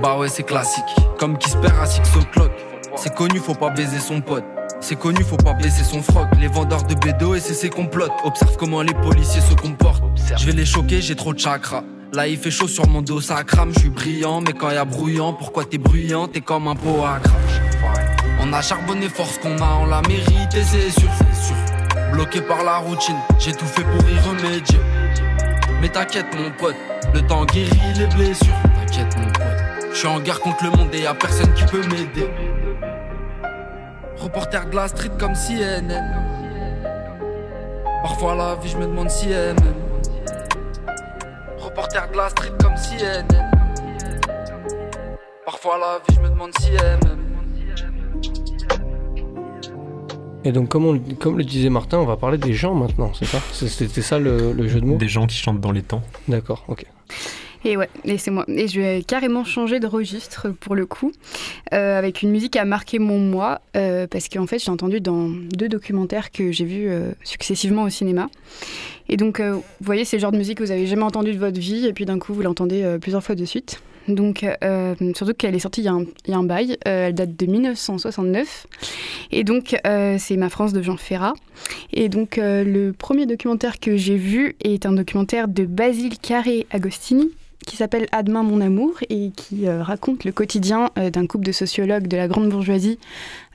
[0.00, 0.84] Bah ouais, c'est classique.
[1.18, 2.52] Comme qui se perd à Six o'clock.
[2.96, 4.44] C'est connu, faut pas baiser son pote.
[4.80, 6.26] C'est connu, faut pas blesser son froc.
[6.40, 8.12] Les vendeurs de bédo et c'est ses complotes.
[8.24, 10.02] Observe comment les policiers se comportent.
[10.36, 11.84] Je vais les choquer, j'ai trop de chakra.
[12.12, 14.76] Là il fait chaud sur mon dos, ça crame, je suis brillant, mais quand y
[14.76, 17.60] a brouillant, pourquoi t'es bruyant, t'es comme un pot à crache.
[18.42, 21.56] On a charbonné force qu'on a, on l'a mérité, c'est sûr, c'est sûr.
[22.12, 24.80] Bloqué par la routine, j'ai tout fait pour y remédier.
[25.80, 26.76] Mais t'inquiète mon pote,
[27.14, 28.52] le temps guérit les blessures.
[28.80, 31.64] T'inquiète mon pote, je suis en guerre contre le monde et y a personne qui
[31.64, 32.28] peut m'aider.
[34.16, 36.02] Reporter de la street comme CNN.
[38.02, 39.74] Parfois la vie, je me demande si elle m'aime.
[41.58, 43.50] Reporter de la street comme CNN.
[45.44, 47.18] Parfois la vie, je me demande si elle m'aime.
[50.44, 53.26] Et donc, comme, on- comme le disait Martin, on va parler des gens maintenant, c'est
[53.26, 53.38] ça?
[53.52, 54.96] C'est- C'était ça le, le jeu de mots?
[54.96, 56.02] Des gens qui chantent dans les temps.
[56.26, 56.84] D'accord, ok.
[57.64, 58.44] Et ouais, et c'est moi.
[58.48, 61.12] Et je vais carrément changer de registre pour le coup,
[61.72, 65.00] euh, avec une musique qui a marqué mon moi, euh, parce qu'en fait, j'ai entendu
[65.00, 68.28] dans deux documentaires que j'ai vus euh, successivement au cinéma.
[69.08, 71.38] Et donc, vous voyez, c'est le genre de musique que vous avez jamais entendu de
[71.38, 73.82] votre vie, et puis d'un coup, vous l'entendez plusieurs fois de suite.
[74.08, 74.46] Donc,
[75.14, 76.78] surtout qu'elle est sortie il y a un, bail.
[76.84, 78.66] Elle date de 1969.
[79.32, 81.34] Et donc, c'est Ma France de Jean Ferrat.
[81.92, 87.32] Et donc, le premier documentaire que j'ai vu est un documentaire de Basile Carré Agostini
[87.66, 91.52] qui s'appelle À mon amour et qui euh, raconte le quotidien euh, d'un couple de
[91.52, 92.98] sociologues de la grande bourgeoisie,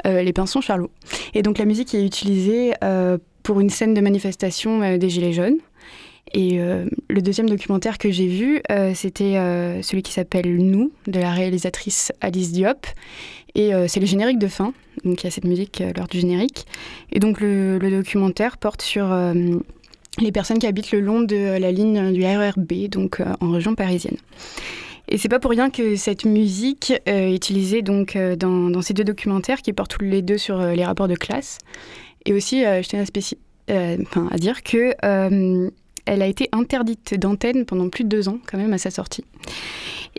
[0.06, 0.92] euh, les Pinsons Charlot.
[1.34, 2.74] Et donc, la musique est utilisée
[3.44, 5.58] pour une scène de manifestation des Gilets jaunes.
[6.34, 8.62] Et le deuxième documentaire que j'ai vu,
[8.94, 9.34] c'était
[9.82, 12.86] celui qui s'appelle Nous, de la réalisatrice Alice Diop.
[13.56, 14.74] Et c'est le générique de fin,
[15.06, 16.66] donc il y a cette musique lors du générique.
[17.12, 19.08] Et donc le, documentaire porte sur
[20.20, 23.76] les personnes qui habitent le long de la ligne du RERB, donc euh, en région
[23.76, 24.18] parisienne.
[25.10, 28.82] Et c'est pas pour rien que cette musique euh, est utilisée donc euh, dans, dans
[28.82, 31.60] ces deux documentaires qui portent tous les deux sur les rapports de classe.
[32.26, 34.94] Et aussi, je tenais à, enfin, à dire que
[36.06, 39.24] elle a été interdite d'antenne pendant plus de deux ans, quand même, à sa sortie.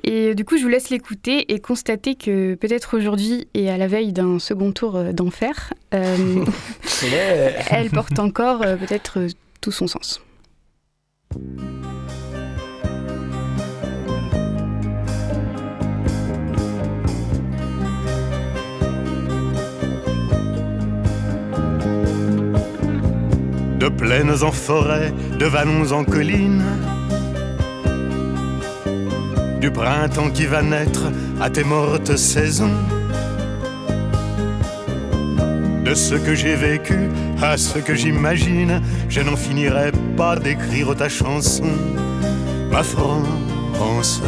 [0.04, 3.88] Et du coup, je vous laisse l'écouter et constater que peut-être aujourd'hui et à la
[3.88, 6.44] veille d'un second tour d'enfer, euh,
[7.70, 9.26] elle porte encore euh, peut-être
[9.70, 10.20] son sens.
[23.78, 26.64] De plaines en forêt, de vallons en collines.
[29.60, 31.04] Du printemps qui va naître
[31.40, 32.74] à tes mortes saisons.
[35.88, 37.08] De ce que j'ai vécu
[37.42, 41.64] à ce que j'imagine, je n'en finirai pas d'écrire ta chanson,
[42.70, 44.20] ma France.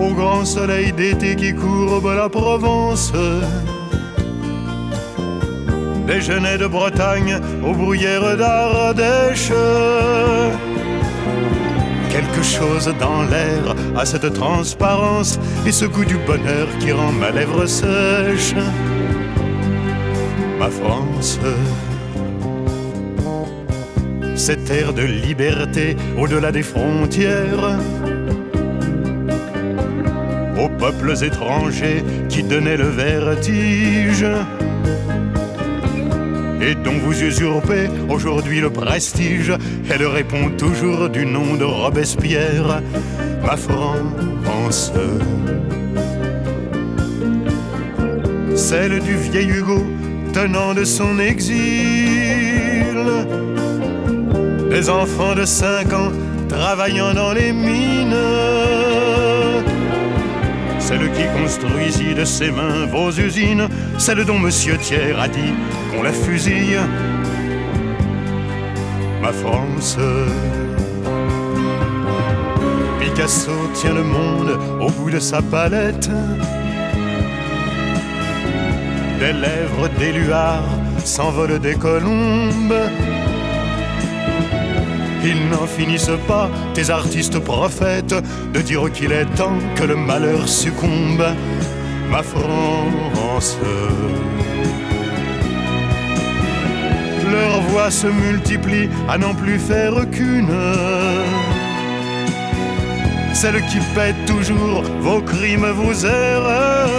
[0.00, 3.12] Au grand soleil d'été qui courbe la Provence
[6.20, 9.52] genêts de Bretagne aux bruyères d'Ardèche.
[12.12, 17.30] Quelque chose dans l'air a cette transparence et ce goût du bonheur qui rend ma
[17.30, 18.54] lèvre sèche.
[20.58, 21.40] Ma France,
[24.36, 27.78] cette air de liberté au-delà des frontières.
[30.60, 34.26] Aux peuples étrangers qui donnaient le vertige
[36.62, 39.52] et dont vous usurpez aujourd'hui le prestige.
[39.90, 42.82] Elle répond toujours du nom de Robespierre,
[43.44, 44.92] ma France.
[48.54, 49.84] Celle du vieil Hugo
[50.32, 51.52] tenant de son exil.
[54.70, 56.12] Des enfants de 5 ans
[56.48, 58.91] travaillant dans les mines.
[60.92, 65.54] Celle qui construisit de ses mains vos usines, celle dont Monsieur Thiers a dit
[65.90, 66.78] qu'on la fusille.
[69.22, 69.96] Ma France.
[73.00, 76.10] Picasso tient le monde au bout de sa palette.
[79.18, 80.64] Des lèvres d'éluard
[81.06, 82.74] s'envolent des colombes.
[85.24, 88.14] Ils n'en finissent pas, tes artistes prophètes,
[88.52, 91.24] de dire qu'il est temps que le malheur succombe.
[92.10, 93.56] Ma France.
[97.30, 100.52] Leurs voix se multiplient à n'en plus faire qu'une.
[103.32, 106.92] Celle qui pète toujours vos crimes, vos erreurs.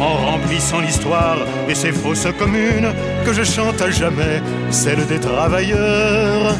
[0.00, 2.92] En remplissant l'histoire et ses fausses communes,
[3.24, 6.54] que je chante à jamais, celle des travailleurs.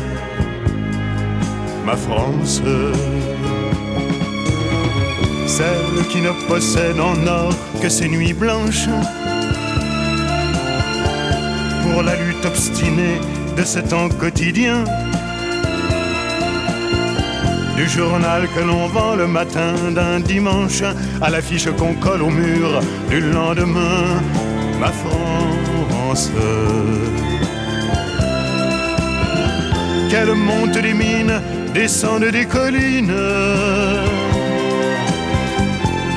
[1.84, 2.62] Ma France.
[5.46, 7.52] Celle qui ne possède en or
[7.82, 8.88] que ses nuits blanches
[11.82, 13.20] pour la lutte obstinée
[13.56, 14.84] de ce temps quotidien.
[17.76, 20.82] Du journal que l'on vend le matin d'un dimanche
[21.20, 24.22] à l'affiche qu'on colle au mur du lendemain,
[24.80, 26.30] ma France.
[30.08, 31.40] Qu'elle monte des mines,
[31.74, 33.14] descende des collines.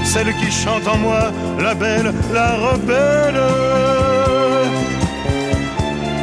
[0.06, 3.42] Celle qui chante en moi, la belle, la rebelle.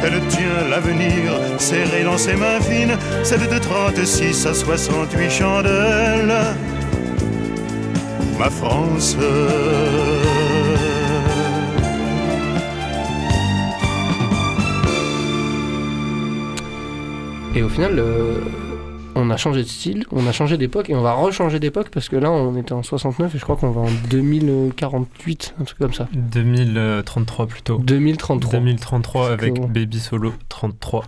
[0.03, 6.33] Elle tient l'avenir serré dans ses mains fines, celle de 36 à 68 chandelles.
[8.39, 9.15] Ma France.
[17.53, 18.39] Et au final, euh,
[19.15, 22.07] on a changé de style, on a changé d'époque et on va rechanger d'époque parce
[22.07, 25.77] que là on était en 69 et je crois qu'on va en 2048, un truc
[25.77, 26.07] comme ça.
[26.13, 27.77] 2033 plutôt.
[27.79, 28.59] 2033.
[28.59, 29.59] 2033 avec.
[29.67, 31.03] Baby Solo 33.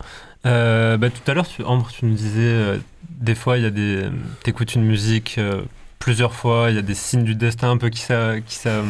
[0.46, 2.78] Euh, bah, tout à l'heure, tu, Ambre, tu nous disais, euh,
[3.10, 4.04] des fois, il y a des.
[4.44, 5.62] T'écoutes une musique euh,
[6.04, 8.42] plusieurs fois, il y a des signes du destin un peu qui ça.
[8.46, 8.82] Qui ça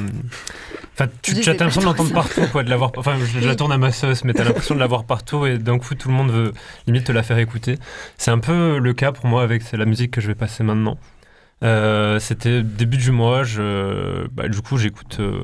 [0.94, 2.92] Enfin, tu, tu as l'impression de l'entendre partout, quoi, de l'avoir.
[2.98, 5.58] Enfin, je, je la tourne à ma sauce, mais t'as l'impression de l'avoir partout et
[5.60, 6.54] d'un coup, tout le monde veut
[6.88, 7.78] limite te la faire écouter.
[8.18, 10.98] C'est un peu le cas pour moi avec la musique que je vais passer maintenant.
[11.64, 15.44] Euh, C'était début du mois, je, bah, du coup, j'écoute euh,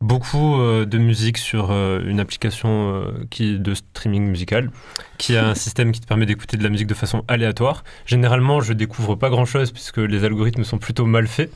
[0.00, 4.70] beaucoup euh, de musique sur euh, une application euh, qui de streaming musical,
[5.18, 7.84] qui a un système qui te permet d'écouter de la musique de façon aléatoire.
[8.06, 11.52] Généralement, je découvre pas grand chose puisque les algorithmes sont plutôt mal faits.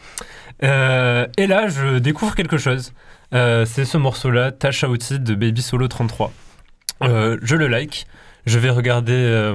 [0.63, 2.93] Euh, et là, je découvre quelque chose.
[3.35, 6.33] Euh, c'est ce morceau-là, Tasha Outi de Baby Solo 33.
[7.03, 8.07] Euh, je le like.
[8.47, 9.53] Je vais regarder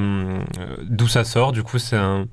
[0.81, 1.51] d'où ça sort.
[1.51, 2.25] Du coup, c'est un,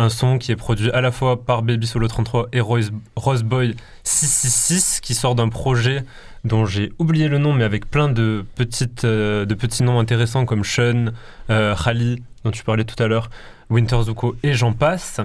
[0.00, 3.42] un son qui est produit à la fois par Baby Solo 33 et Rose, Rose
[3.42, 6.04] Boy 666, qui sort d'un projet
[6.44, 10.46] dont j'ai oublié le nom, mais avec plein de, petites, euh, de petits noms intéressants
[10.46, 11.10] comme Sean,
[11.50, 13.28] euh, Khali, dont tu parlais tout à l'heure,
[13.68, 15.20] Winter Zuko, et j'en passe.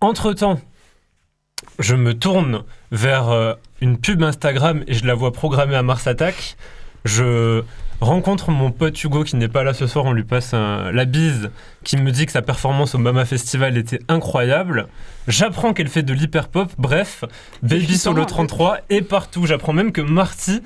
[0.00, 0.60] Entre-temps,
[1.78, 6.08] je me tourne vers euh, une pub Instagram et je la vois programmée à Mars
[6.08, 6.56] Attack.
[7.04, 7.62] Je
[8.00, 11.04] rencontre mon pote Hugo qui n'est pas là ce soir, on lui passe un- la
[11.04, 11.50] bise,
[11.84, 14.86] qui me dit que sa performance au Mama Festival était incroyable.
[15.28, 17.24] J'apprends qu'elle fait de l'hyper pop, bref,
[17.62, 18.30] Baby Solo en fait.
[18.30, 19.46] 33 est partout.
[19.46, 20.60] J'apprends même que Marty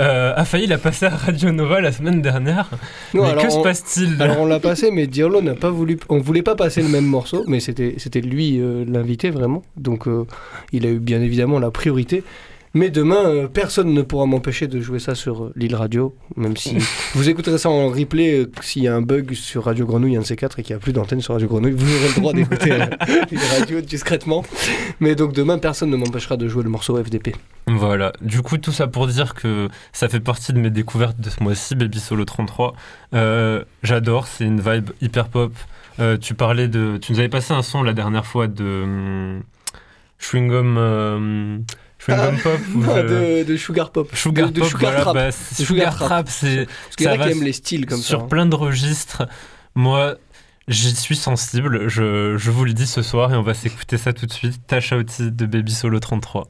[0.00, 2.70] euh, a failli la passer à Radio Nova la semaine dernière.
[3.14, 4.22] Non, mais que se on- passe-t-il?
[4.22, 5.98] Alors on l'a passé, mais Diallo n'a pas voulu.
[6.08, 9.64] On voulait pas passer le même morceau, mais c'était c'était lui euh, l'invité vraiment.
[9.76, 10.24] Donc euh,
[10.72, 12.22] il a eu bien évidemment la priorité.
[12.78, 16.56] Mais demain, euh, personne ne pourra m'empêcher de jouer ça sur euh, l'île radio, même
[16.56, 16.76] si
[17.16, 20.20] vous écouterez ça en replay euh, s'il y a un bug sur Radio Grenouille, un
[20.20, 22.14] de ces quatre, et qu'il n'y a plus d'antenne sur Radio Grenouille, vous aurez le
[22.14, 22.70] droit d'écouter
[23.32, 24.44] l'île radio discrètement.
[25.00, 27.34] Mais donc demain, personne ne m'empêchera de jouer le morceau FDP.
[27.66, 31.30] Voilà, du coup tout ça pour dire que ça fait partie de mes découvertes de
[31.30, 32.76] ce mois-ci, Baby Solo 33.
[33.14, 35.52] Euh, J'adore, c'est une vibe hyper pop.
[35.98, 39.42] Euh, tu parlais de, tu nous avais passé un son la dernière fois de hum,
[40.20, 41.58] Chewing Gum, euh,
[42.08, 44.10] Chewing Gum Pop ou Non, de- Sugar Pop.
[44.14, 45.14] Sugar de, de Pop, Sugar voilà, Trap.
[45.14, 46.08] bah, Sugar Sugar Trap.
[46.08, 48.24] Trap, c'est Parce qu'il y en a qui aiment les styles comme sur ça.
[48.24, 48.28] hein.
[48.28, 49.26] plein de registres.
[49.74, 50.16] Moi,
[50.68, 51.88] j'y suis sensible.
[51.88, 54.60] Je, je vous le dis ce soir et on va s'écouter ça tout de suite.
[54.66, 56.48] Tasha Outi de Baby Solo 33.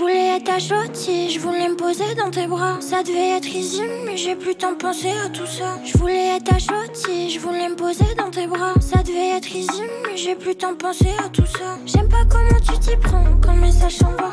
[0.00, 2.80] Voulais être à Chauty, je voulais me poser dans tes bras.
[2.80, 5.78] Ça devait être easy, mais j'ai plus tant pensé à tout ça.
[5.84, 8.72] Je voulais être Chauty, je voulais me poser dans tes bras.
[8.80, 11.76] Ça devait être easy, mais j'ai plus tant pensé à tout ça.
[11.84, 14.32] J'aime pas comment tu t'y prends quand le message s'envoie.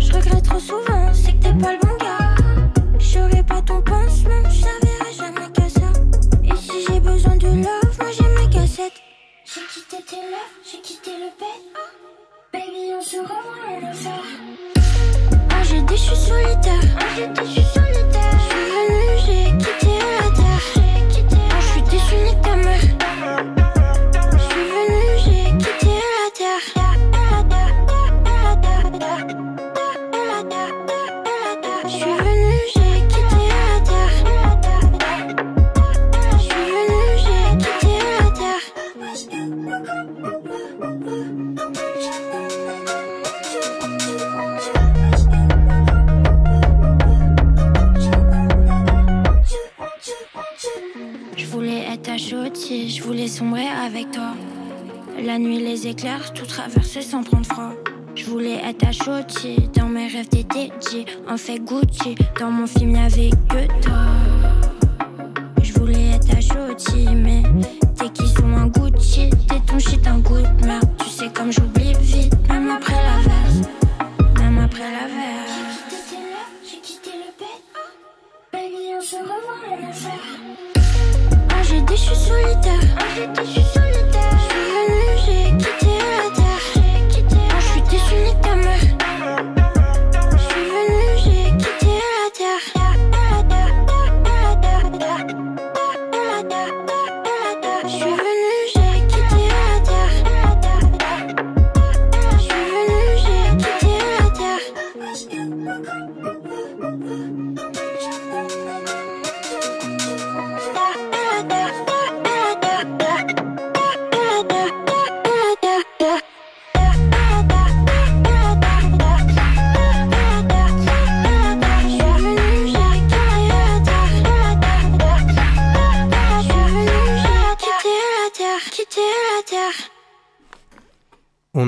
[0.00, 1.91] Je regrette trop souvent, c'est que t'es pas le bon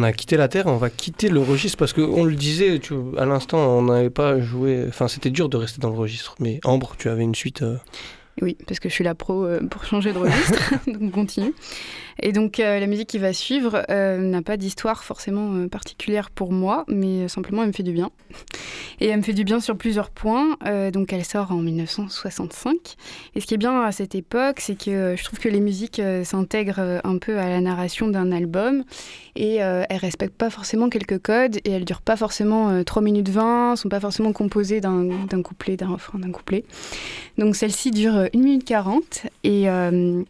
[0.05, 3.25] a quitté la Terre, on va quitter le registre parce qu'on le disait tu, à
[3.25, 4.85] l'instant, on n'avait pas joué.
[4.89, 6.37] Enfin, c'était dur de rester dans le registre.
[6.39, 7.63] Mais Ambre, tu avais une suite.
[7.63, 7.77] Euh,
[8.43, 11.55] oui, parce que je suis la pro euh, pour changer de registre, donc continue.
[12.21, 16.53] Et donc euh, la musique qui va suivre euh, n'a pas d'histoire forcément particulière pour
[16.53, 18.11] moi, mais simplement elle me fait du bien.
[19.01, 20.57] Et elle me fait du bien sur plusieurs points.
[20.93, 22.77] donc elle sort en 1965.
[23.35, 26.01] Et ce qui est bien à cette époque, c'est que je trouve que les musiques
[26.23, 28.85] s'intègrent un peu à la narration d'un album
[29.35, 33.75] et elles respectent pas forcément quelques codes et elles durent pas forcément 3 minutes 20,
[33.75, 36.65] sont pas forcément composées d'un couplet, d'un refrain, d'un couplet.
[37.37, 40.23] Donc celle-ci dure 1 minute 40 et, euh,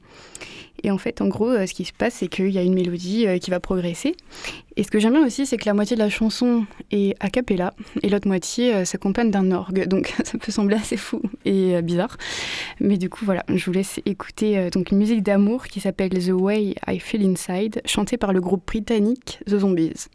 [0.84, 2.74] et en fait, en gros, euh, ce qui se passe, c'est qu'il y a une
[2.74, 4.14] mélodie euh, qui va progresser.
[4.76, 7.30] Et ce que j'aime bien aussi, c'est que la moitié de la chanson est a
[7.30, 7.72] cappella
[8.02, 9.86] et l'autre moitié s'accompagne d'un orgue.
[9.88, 12.18] Donc ça peut sembler assez fou et bizarre.
[12.80, 16.32] Mais du coup, voilà, je vous laisse écouter donc une musique d'amour qui s'appelle The
[16.32, 20.08] Way I Feel Inside, chantée par le groupe britannique The Zombies.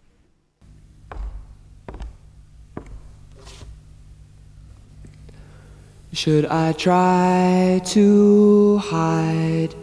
[6.11, 9.75] Should I try to hide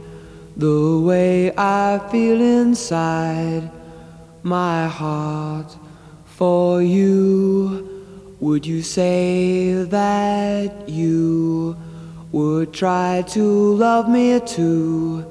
[0.56, 3.70] the way I feel inside
[4.42, 5.76] my heart
[6.24, 7.92] for you?
[8.40, 11.76] Would you say that you
[12.32, 13.42] would try to
[13.74, 15.30] love me too?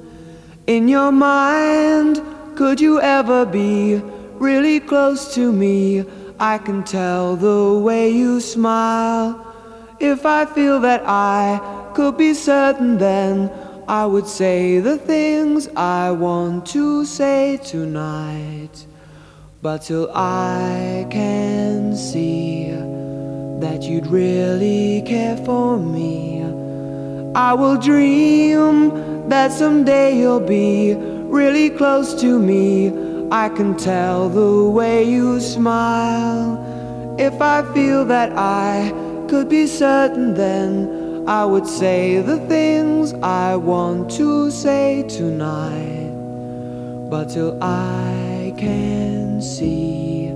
[0.68, 2.22] In your mind,
[2.54, 4.00] could you ever be
[4.38, 6.04] really close to me?
[6.38, 9.42] I can tell the way you smile
[9.98, 13.50] if I feel that I could be certain, then
[13.88, 18.84] I would say the things I want to say tonight.
[19.62, 22.70] But till I can see
[23.60, 26.42] that you'd really care for me,
[27.36, 32.88] I will dream that someday you'll be really close to me.
[33.30, 36.58] I can tell the way you smile.
[37.20, 38.92] If I feel that I
[39.28, 46.12] could be certain then I would say the things I want to say tonight.
[47.10, 50.30] But till I can see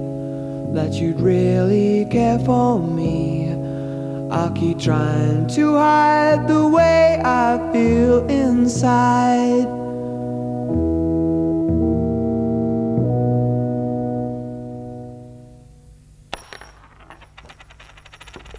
[0.73, 3.53] that you'd really care for me,
[4.33, 9.80] I'll keep trying to hide the way I feel inside.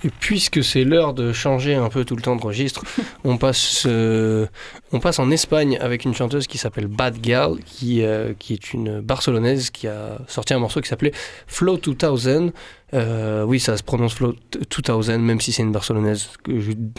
[0.04, 2.84] Et puisque c'est l'heure de changer un peu tout le temps de registre,
[3.24, 4.47] on passe, euh,
[4.91, 8.74] on passe en Espagne avec une chanteuse qui s'appelle Bad Girl, qui, euh, qui est
[8.74, 11.14] une barcelonaise qui a sorti un morceau qui s'appelait
[11.47, 12.52] Flow 2000.
[12.93, 16.30] Euh, oui, ça se prononce Flow 2000, même si c'est une barcelonaise.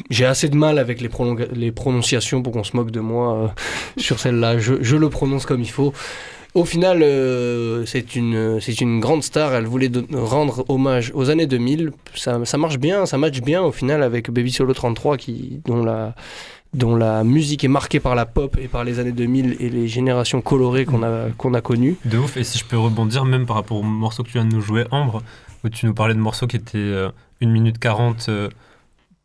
[0.08, 1.10] J'ai assez de mal avec les,
[1.52, 3.54] les prononciations pour qu'on se moque de moi
[3.98, 4.58] sur celle-là.
[4.58, 5.92] Je, je, le prononce comme il faut.
[6.54, 9.54] Au final, euh, c'est une, une grande star.
[9.54, 11.92] Elle voulait rendre hommage aux années 2000.
[12.14, 16.14] Ça, marche bien, ça match bien au final avec Baby Solo 33, qui, dont, la,
[16.74, 19.88] dont la musique est marquée par la pop et par les années 2000 et les
[19.88, 21.96] générations colorées qu'on a, qu'on a connues.
[22.04, 22.36] De ouf.
[22.36, 24.60] Et si je peux rebondir, même par rapport au morceau que tu viens de nous
[24.60, 25.22] jouer, Ambre,
[25.64, 28.50] où tu nous parlais de morceaux qui étaient 1 euh, minute 40 euh,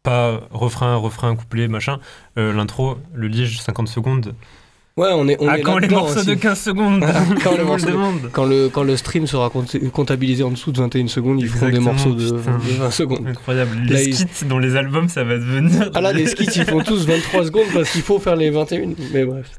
[0.01, 1.99] pas refrain, refrain, couplet, machin.
[2.37, 4.33] L'intro, le lige, 50 secondes.
[4.97, 7.05] Ouais, on est, on ah, est quand les morceaux de 15 secondes
[7.43, 9.51] quand, le quand, le, quand le stream sera
[9.93, 13.27] comptabilisé en dessous de 21 secondes, ils feront des morceaux de, 20 secondes.
[13.27, 13.77] Incroyable.
[13.85, 15.91] Les skits dans les albums, ça va devenir.
[15.93, 18.93] Ah là, les skits, ils font tous 23 secondes parce qu'il faut faire les 21.
[19.13, 19.51] Mais bref.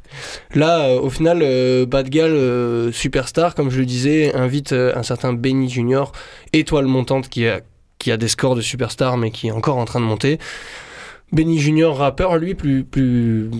[0.56, 5.04] Là, euh, au final, euh, Bad Gal, euh, superstar, comme je le disais, invite un
[5.04, 6.10] certain Benny Junior,
[6.52, 7.60] étoile montante qui a,
[7.98, 10.40] qui a des scores de superstar, mais qui est encore en train de monter.
[11.30, 13.50] Benny Junior, rappeur, lui, plus, plus,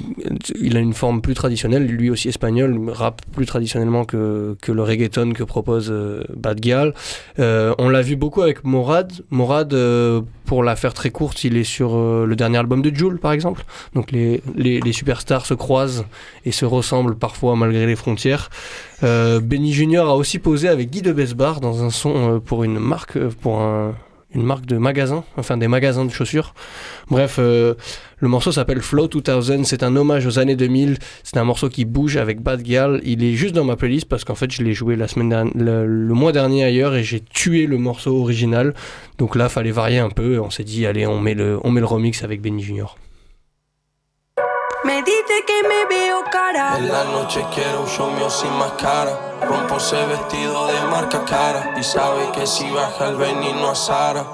[0.58, 4.82] il a une forme plus traditionnelle, lui aussi espagnol, rappe plus traditionnellement que, que le
[4.82, 6.94] reggaeton que propose euh, Bad Gyal.
[7.38, 9.12] Euh, on l'a vu beaucoup avec Morad.
[9.30, 13.18] Morad, euh, pour la faire très courte, il est sur le dernier album de Jules,
[13.18, 13.64] par exemple.
[13.94, 16.06] Donc les, les, les, superstars se croisent
[16.46, 18.48] et se ressemblent parfois malgré les frontières.
[19.02, 23.18] Benny Junior a aussi posé avec Guy de Besbar dans un son pour une marque,
[23.42, 23.94] pour un,
[24.34, 26.54] une marque de magasin, enfin des magasins de chaussures.
[27.10, 27.74] Bref, euh,
[28.18, 31.84] le morceau s'appelle Flow 2000, c'est un hommage aux années 2000, c'est un morceau qui
[31.86, 34.74] bouge avec Bad Girl, il est juste dans ma playlist parce qu'en fait je l'ai
[34.74, 38.74] joué la semaine le, mois dernier ailleurs et j'ai tué le morceau original,
[39.16, 41.80] donc là fallait varier un peu, on s'est dit allez on met le, on met
[41.80, 42.98] le remix avec Benny Junior.
[44.89, 46.78] Me dice que me veo cara.
[46.78, 49.36] En la noche quiero un show mío sin máscara.
[49.43, 51.74] Rompo ese vestido de marca cara.
[51.78, 54.24] Y sabe que si baja el veneno a Sara.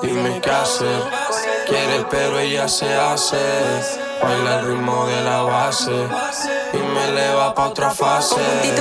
[0.00, 1.02] Dime qué hacer.
[1.66, 3.36] Quiere pero ella se hace.
[4.22, 6.06] Baila el ritmo de la base.
[6.72, 8.36] Y me eleva pa' otra fase.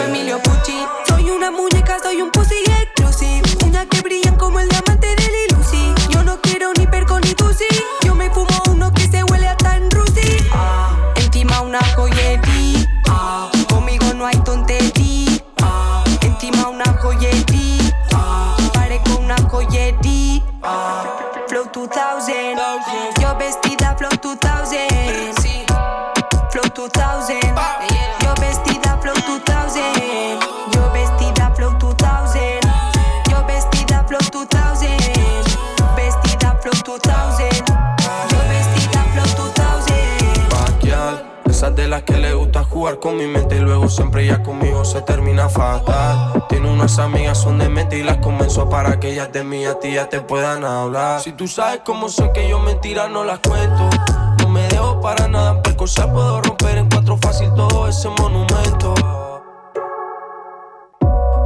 [0.06, 0.86] Emilio Pucci.
[1.08, 3.66] Soy una muñeca, soy un pussy exclusive.
[3.66, 5.96] Uñas que brillan como el diamante de Lil Lucy.
[6.10, 7.66] Yo no quiero ni perco ni tusi.
[8.04, 8.57] Yo me fumo
[11.78, 12.88] una joyería.
[13.10, 15.44] Ah, conmigo no hay tontería.
[16.22, 17.92] Encima una joyería.
[18.14, 20.42] Ah, parezco una joyería.
[20.64, 21.04] Ah,
[21.48, 23.22] Flow 2000.
[23.22, 25.66] Yo vestida Flow 2000.
[26.52, 27.47] Flow 2000.
[42.78, 46.46] Jugar con mi mente y luego siempre ya conmigo se termina fatal.
[46.48, 49.80] Tiene unas amigas, son de mente y las convenzo para que ellas de mí a
[49.80, 51.20] ti ya te puedan hablar.
[51.20, 53.90] Si tú sabes cómo soy que yo mentiras no las cuento.
[54.38, 58.94] No me dejo para nada, en cosa puedo romper en cuatro fácil todo ese monumento.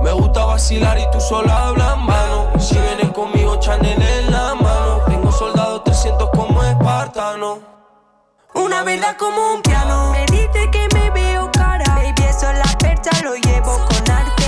[0.04, 2.60] Me gusta vacilar y tú sola hablas en vano.
[2.60, 5.00] Si vienes conmigo, Chanel en la mano.
[5.08, 7.70] Tengo soldados 300 como espartano.
[8.54, 10.12] Una verdad como un piano.
[10.12, 11.86] Me dice que me veo cara.
[11.95, 14.41] Baby, eso en la percha lo llevo con arte.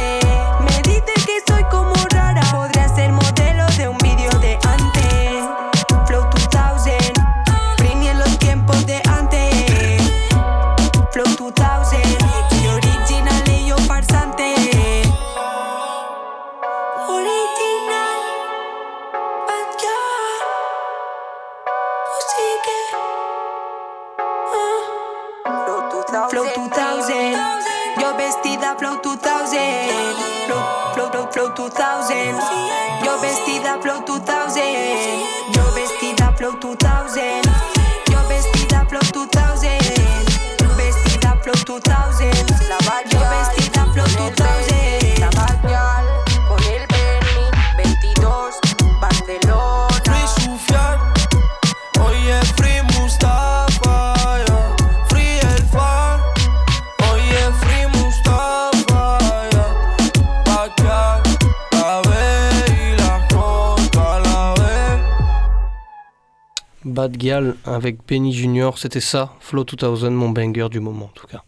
[66.94, 71.28] bad Gal avec Benny Junior, c'était ça, Flow 2000, mon banger du moment en tout
[71.28, 71.44] cas.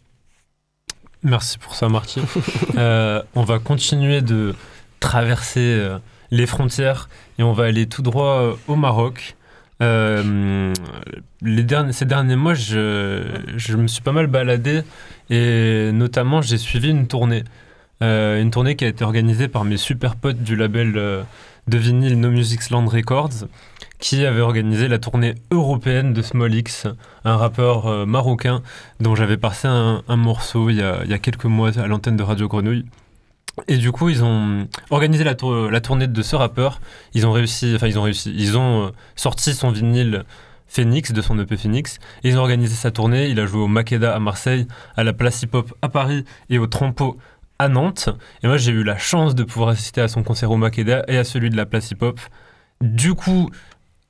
[1.25, 2.21] Merci pour ça, Marty.
[2.77, 4.53] Euh, on va continuer de
[4.99, 5.97] traverser euh,
[6.29, 7.07] les frontières
[7.39, 9.35] et on va aller tout droit euh, au Maroc.
[9.79, 10.73] Ces
[12.05, 14.81] derniers mois, je, me suis pas mal baladé
[15.29, 17.43] et notamment j'ai suivi une tournée.
[18.01, 22.29] Une tournée qui a été organisée par mes super potes du label de vinyle No
[22.29, 23.47] Music's Land Records
[23.99, 26.87] qui avait organisé la tournée européenne de Small X,
[27.23, 28.61] un rappeur euh, marocain
[28.99, 32.85] dont j'avais passé un, morceau il y, a, quelques mois à l'antenne de Radio Grenouille.
[33.67, 36.81] Et du coup, ils ont organisé la tournée de ce rappeur.
[37.13, 40.25] Ils ont réussi, enfin ils ont réussi, ils ont euh, sorti son vinyle
[40.67, 41.99] Phoenix de son EP Phoenix.
[42.23, 43.29] Et ils ont organisé sa tournée.
[43.29, 44.67] Il a joué au Makeda à Marseille,
[44.97, 47.17] à la Place Hip Hop à Paris et au Trampo
[47.59, 48.09] à Nantes.
[48.43, 51.17] Et moi, j'ai eu la chance de pouvoir assister à son concert au Makeda et
[51.17, 52.19] à celui de la Place Hip Hop.
[52.81, 53.49] Du coup,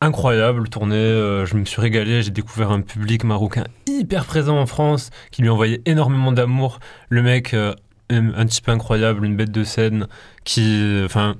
[0.05, 0.95] incroyable tournée.
[0.95, 2.21] euh, je me suis régalé.
[2.21, 6.79] J'ai découvert un public marocain hyper présent en France qui lui envoyait énormément d'amour.
[7.09, 7.73] Le mec, euh,
[8.09, 10.07] un, type incroyable, une bête de scène
[10.43, 11.35] qui, euh, enfin,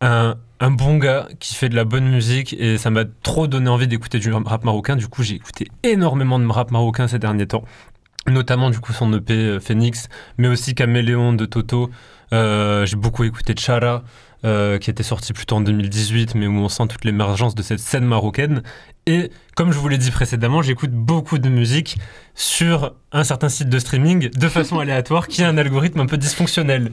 [0.00, 0.36] un,
[0.70, 4.18] bon gars qui fait de la bonne musique et ça m'a trop donné envie d'écouter
[4.18, 4.96] du rap marocain.
[4.96, 7.64] Du coup, j'ai écouté énormément de rap marocain ces derniers temps.
[8.28, 10.08] Notamment du coup son EP Phoenix,
[10.38, 11.90] mais aussi Caméléon de Toto.
[12.30, 14.04] J'ai beaucoup écouté Chara,
[14.44, 17.78] euh, qui était sorti plutôt en 2018, mais où on sent toute l'émergence de cette
[17.78, 18.62] scène marocaine.
[19.06, 21.96] Et comme je vous l'ai dit précédemment, j'écoute beaucoup de musique
[22.34, 26.16] sur un certain site de streaming de façon aléatoire qui a un algorithme un peu
[26.16, 26.90] dysfonctionnel.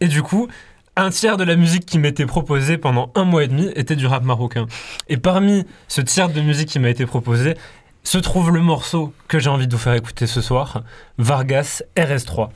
[0.00, 0.48] Et du coup,
[0.96, 4.06] un tiers de la musique qui m'était proposée pendant un mois et demi était du
[4.06, 4.66] rap marocain.
[5.08, 7.54] Et parmi ce tiers de musique qui m'a été proposé,
[8.02, 10.82] se trouve le morceau que j'ai envie de vous faire écouter ce soir,
[11.18, 12.48] Vargas RS3.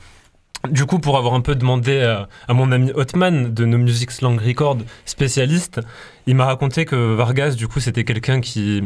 [0.69, 2.01] Du coup, pour avoir un peu demandé
[2.47, 5.81] à, mon ami Hotman de No Music Slang Record, spécialiste,
[6.27, 8.81] il m'a raconté que Vargas, du coup, c'était quelqu'un qui,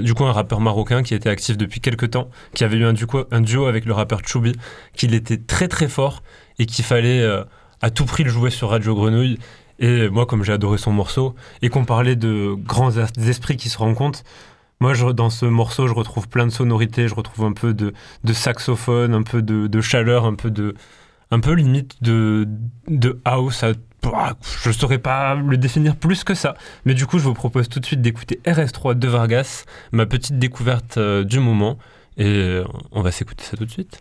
[0.00, 3.40] du coup, un rappeur marocain qui était actif depuis quelques temps, qui avait eu un
[3.40, 4.52] duo, avec le rappeur Choubi,
[4.94, 6.22] qu'il était très très fort
[6.58, 7.44] et qu'il fallait euh,
[7.82, 9.38] à tout prix le jouer sur Radio Grenouille.
[9.78, 13.78] Et moi, comme j'ai adoré son morceau et qu'on parlait de grands esprits qui se
[13.78, 14.22] rencontrent,
[14.80, 17.92] moi, dans ce morceau, je retrouve plein de sonorités, je retrouve un peu de,
[18.32, 20.74] saxophone, un peu de chaleur, un peu de,
[21.30, 22.48] un peu limite de,
[22.88, 23.62] de house.
[23.64, 23.72] à-
[24.64, 26.54] je saurais pas le définir plus que ça.
[26.86, 30.38] Mais du coup, je vous propose tout de suite d'écouter RS3 de Vargas, ma petite
[30.38, 31.78] découverte euh, du moment.
[32.16, 34.00] Et euh, on va s'écouter ça tout de suite.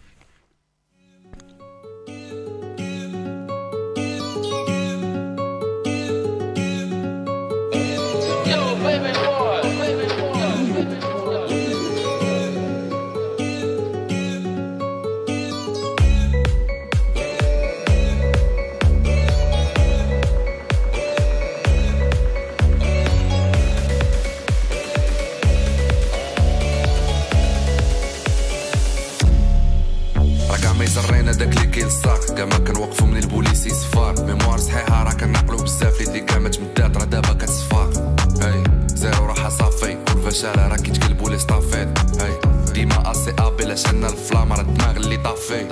[33.80, 36.02] صفار ميموار صحيحة راه كنعقلو بزاف.
[36.02, 41.40] لي دي ما تمدات راه دابا كتصفار هاي زيرو راحه صافي والفشالة راه كيتقلبو لي
[41.40, 42.40] ستافيت هاي
[42.74, 45.66] ديما اسي أبي لاش شنا الفلام راه الدماغ اللي طافي.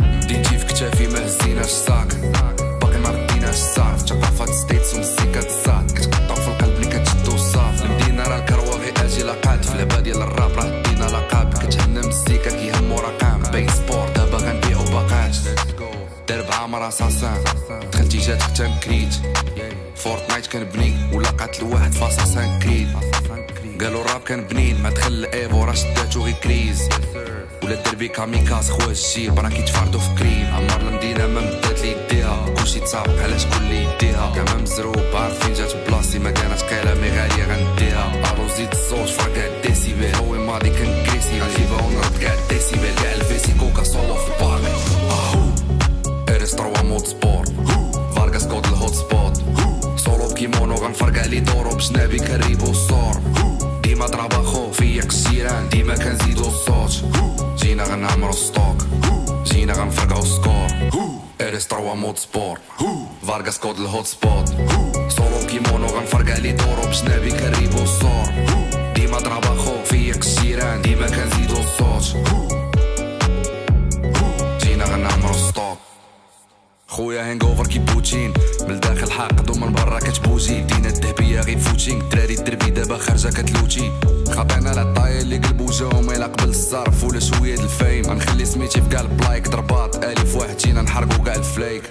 [0.00, 2.08] مدينتي في كتافي مهزيناش ساك؟
[20.56, 22.88] كنبني ولا قتل واحد فاصل سان كريد
[23.80, 26.88] قالوا الراب كان بنين ما دخل الايفو راه شداتو غي كريز.
[27.62, 30.46] ولا الدربي كاميكاز خويا الجيب راه كيتفاردو في كريم.
[30.54, 32.46] عمر المدينة ما مدات لي يديها.
[32.58, 34.32] كلشي تسابق علاش كل يديها.
[34.34, 38.34] كاع مزروب عارفين جات بلاصتي ما كانت قيله مي غالية غنديها.
[38.34, 42.94] ألو زيد الصوت فرق كاع الديسيبل هو ماضي كان كريسي غنجيبها ونرد كاع الديسيبل
[50.96, 53.20] غنفرقع لي دورو بجنابي كريبو الصور.
[53.82, 57.04] ديما ضربة خو فيا الجيران ديما كنزيدو الصوت.
[57.56, 58.76] جينا غنعمرو ستوك.
[59.44, 60.66] جينا غنفرقعو سكور.
[61.40, 62.58] أريس تروا مود سبور.
[63.26, 64.48] فارغاس كود الهوت سبوت.
[65.08, 68.28] سولو كيمونو غنفرقع لي دورو بجنابي كريبو الصور.
[68.94, 72.45] ديما ضربة خو فيا الجيران ديما كنزيدو الصوت.
[76.96, 78.32] خويا هانج اوفر كي بوتين.
[78.60, 80.60] من الداخل حاقد ومن برا كتبوزي.
[80.60, 82.00] دينا الذهبية غير فوتين.
[82.00, 83.92] الدراري الدربي دابا خارجة كتلوتي.
[84.34, 88.04] خاطينا على الطايل اللي قلبو جاهم يلا قبل الصرف ولا شوية الفايم.
[88.06, 90.56] غنخلي سميتي في كاع البلايك ضربات ألف واحد.
[90.56, 91.82] جينا نحرقو كاع الفلايك.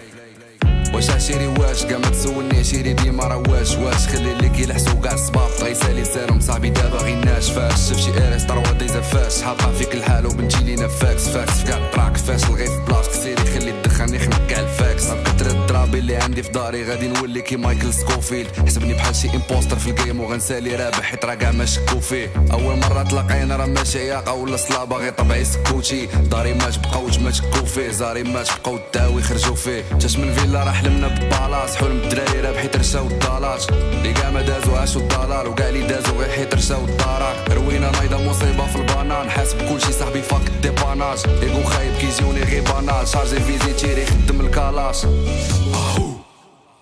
[0.95, 5.13] واش عشيري واش؟ كاع ما تسولني عشيري ديما راه واش واش؟ خلي اللي كيلحسو كاع
[5.13, 9.41] الصباب غيسالي سالم صاحبي دابا غي ناشفاش شوف شي اريس تروا ديزا فاش.
[9.41, 13.13] حاطه فيك الحال وبنتي لينا فاكس فاكس في كاع التراك فاشل غير في بلاصتك.
[13.13, 15.05] سيري خلي الدخان يخنق كاع الفاكس.
[15.05, 16.83] بكثر الدرابي اللي عندي في داري.
[16.83, 18.47] غادي نولي كي مايكل سكوفيلد.
[18.65, 21.01] حسبني بحال شي امبوستر في الجيم وغنسالي رابح.
[21.01, 22.29] حيت راه كاع ما شكو فيه.
[22.51, 24.97] أول مرة تلاقينا راه ماشي عياقة ولا صلابة.
[24.97, 26.05] غير طبعي سكوتي.
[26.05, 27.91] داري ما تبقاوش ما تشكو فيه.
[27.91, 29.83] زاري ما تبقاو تداوي خرجوا فيه.
[29.91, 34.41] جات من فيلا راه حلمنا بالبالاص حلم الدراري راه بحيت رشاو الدالات اللي كاع ما
[34.41, 39.29] دازو عاشو الدولار وكاع اللي دازو غير حيت رشاو الدارات روينا نايضة مصيبة في البنان.
[39.29, 45.05] حاسب كلشي صاحبي فاك الديباناج إيغو خايب كيجيوني غير بانال شارجي فيزي تيري خدم الكالاش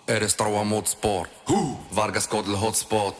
[0.09, 1.27] اريس تروا مود سبور.
[1.95, 3.13] فارغاس كود الهوت سبوت.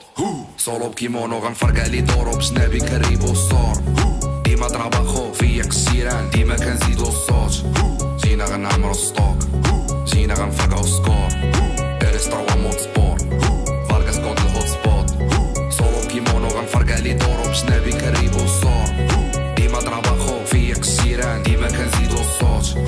[0.58, 3.74] سولو بكيمونو غنفرقع لي دورو بجنابي كريبو الصور.
[4.46, 7.66] ديما ضربة خو فيا الجيران ديما كنزيدو الصوت.
[8.24, 9.38] جينا غنعمرو ستوك.
[10.33, 11.29] جينا غنفرقعو سكور
[12.03, 13.17] اريس تروا مود سبور
[13.91, 15.11] فارغاس كود الهوت سبوت
[15.73, 18.85] سولو بكيمونو غنفرقع لي دورو بجنابي كريبو الصور
[19.57, 22.79] ديما ضربة خو فيا الجيران ديما كنزيدو الصوت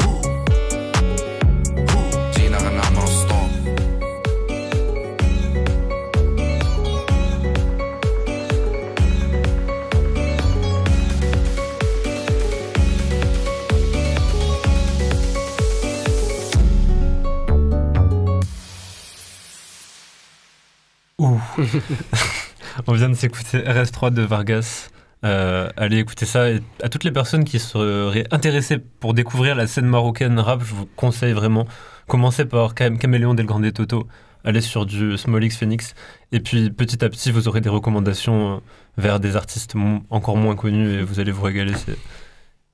[22.87, 24.89] On vient de s'écouter RS3 de Vargas.
[25.23, 26.49] Euh, allez écouter ça.
[26.51, 30.73] Et à toutes les personnes qui seraient intéressées pour découvrir la scène marocaine rap, je
[30.73, 31.67] vous conseille vraiment.
[32.07, 34.07] Commencez par Cam- Caméléon Del Grande Toto.
[34.43, 35.95] Allez sur du Small X Phoenix.
[36.31, 38.59] Et puis petit à petit, vous aurez des recommandations euh,
[38.97, 39.73] vers des artistes
[40.11, 41.73] encore moins connus et vous allez vous régaler.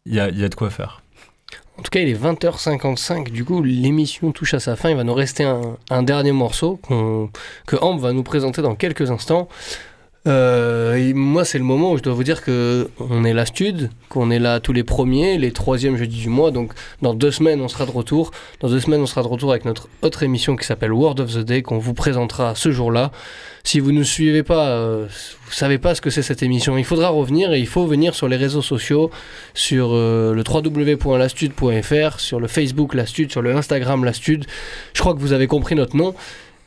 [0.06, 1.02] Il y a de quoi faire.
[1.78, 3.32] En tout cas, il est 20h55.
[3.32, 4.90] Du coup, l'émission touche à sa fin.
[4.90, 6.80] Il va nous rester un, dernier morceau
[7.68, 9.48] que Ambre va nous présenter dans quelques instants.
[10.28, 13.90] Euh, moi, c'est le moment où je dois vous dire que on est la stud,
[14.08, 16.52] qu'on est là tous les premiers, les troisièmes jeudis du mois.
[16.52, 18.32] Donc, dans deux semaines, on sera de retour.
[18.60, 21.34] Dans deux semaines, on sera de retour avec notre autre émission qui s'appelle Word of
[21.34, 23.12] the Day, qu'on vous présentera ce jour-là.
[23.64, 25.08] Si vous ne suivez pas, euh,
[25.46, 28.16] vous savez pas ce que c'est cette émission, il faudra revenir et il faut venir
[28.16, 29.12] sur les réseaux sociaux,
[29.54, 34.46] sur euh, le www.lastud.fr, sur le Facebook La Stud, sur le Instagram La Stud.
[34.94, 36.14] Je crois que vous avez compris notre nom.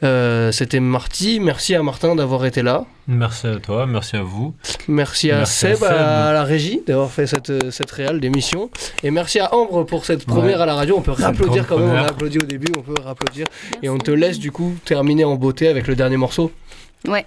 [0.05, 1.40] Euh, C'était Marty.
[1.40, 2.84] Merci à Martin d'avoir été là.
[3.07, 4.55] Merci à toi, merci à vous.
[4.88, 8.70] Merci à Merci à Seb, à, la régie, d'avoir fait cette, euh, cette réale d'émission.
[9.02, 10.34] Et merci à Ambre pour cette Ouais.
[10.34, 10.96] première à la radio.
[10.98, 11.94] On peut C'est une applaudir grande quand même.
[11.94, 13.46] On a applaudi au début, on peut applaudir.
[13.82, 16.50] Et on te laisse du coup terminer en beauté avec le dernier morceau.
[17.07, 17.26] Ouais.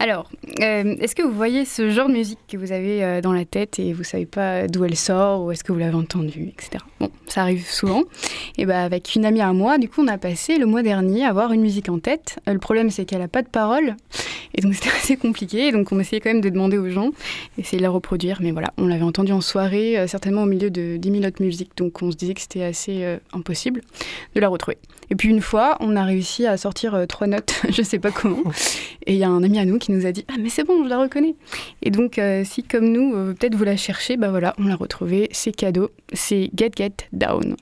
[0.00, 0.30] Alors,
[0.60, 3.44] euh, est-ce que vous voyez ce genre de musique que vous avez euh, dans la
[3.44, 6.84] tête et vous savez pas d'où elle sort ou est-ce que vous l'avez entendue, etc.
[7.00, 8.04] Bon, ça arrive souvent.
[8.58, 11.24] Et bah avec une amie à moi, du coup, on a passé le mois dernier
[11.24, 12.38] à avoir une musique en tête.
[12.48, 13.96] Euh, le problème, c'est qu'elle a pas de parole
[14.54, 15.66] et donc c'était assez compliqué.
[15.66, 17.10] Et donc on essayait quand même de demander aux gens,
[17.58, 18.38] essayer de la reproduire.
[18.40, 21.72] Mais voilà, on l'avait entendue en soirée, certainement au milieu de 10 000 autres musiques.
[21.76, 23.80] Donc on se disait que c'était assez impossible
[24.36, 24.78] de la retrouver.
[25.10, 28.10] Et puis une fois, on a réussi à sortir euh, trois notes, je sais pas
[28.10, 28.42] comment.
[29.06, 30.64] Et il y a un ami à nous qui nous a dit Ah, mais c'est
[30.64, 31.34] bon, je la reconnais.
[31.82, 34.76] Et donc, euh, si comme nous, euh, peut-être vous la cherchez, bah voilà, on l'a
[34.76, 35.28] retrouvée.
[35.32, 35.90] C'est cadeau.
[36.12, 37.56] C'est Get Get Down.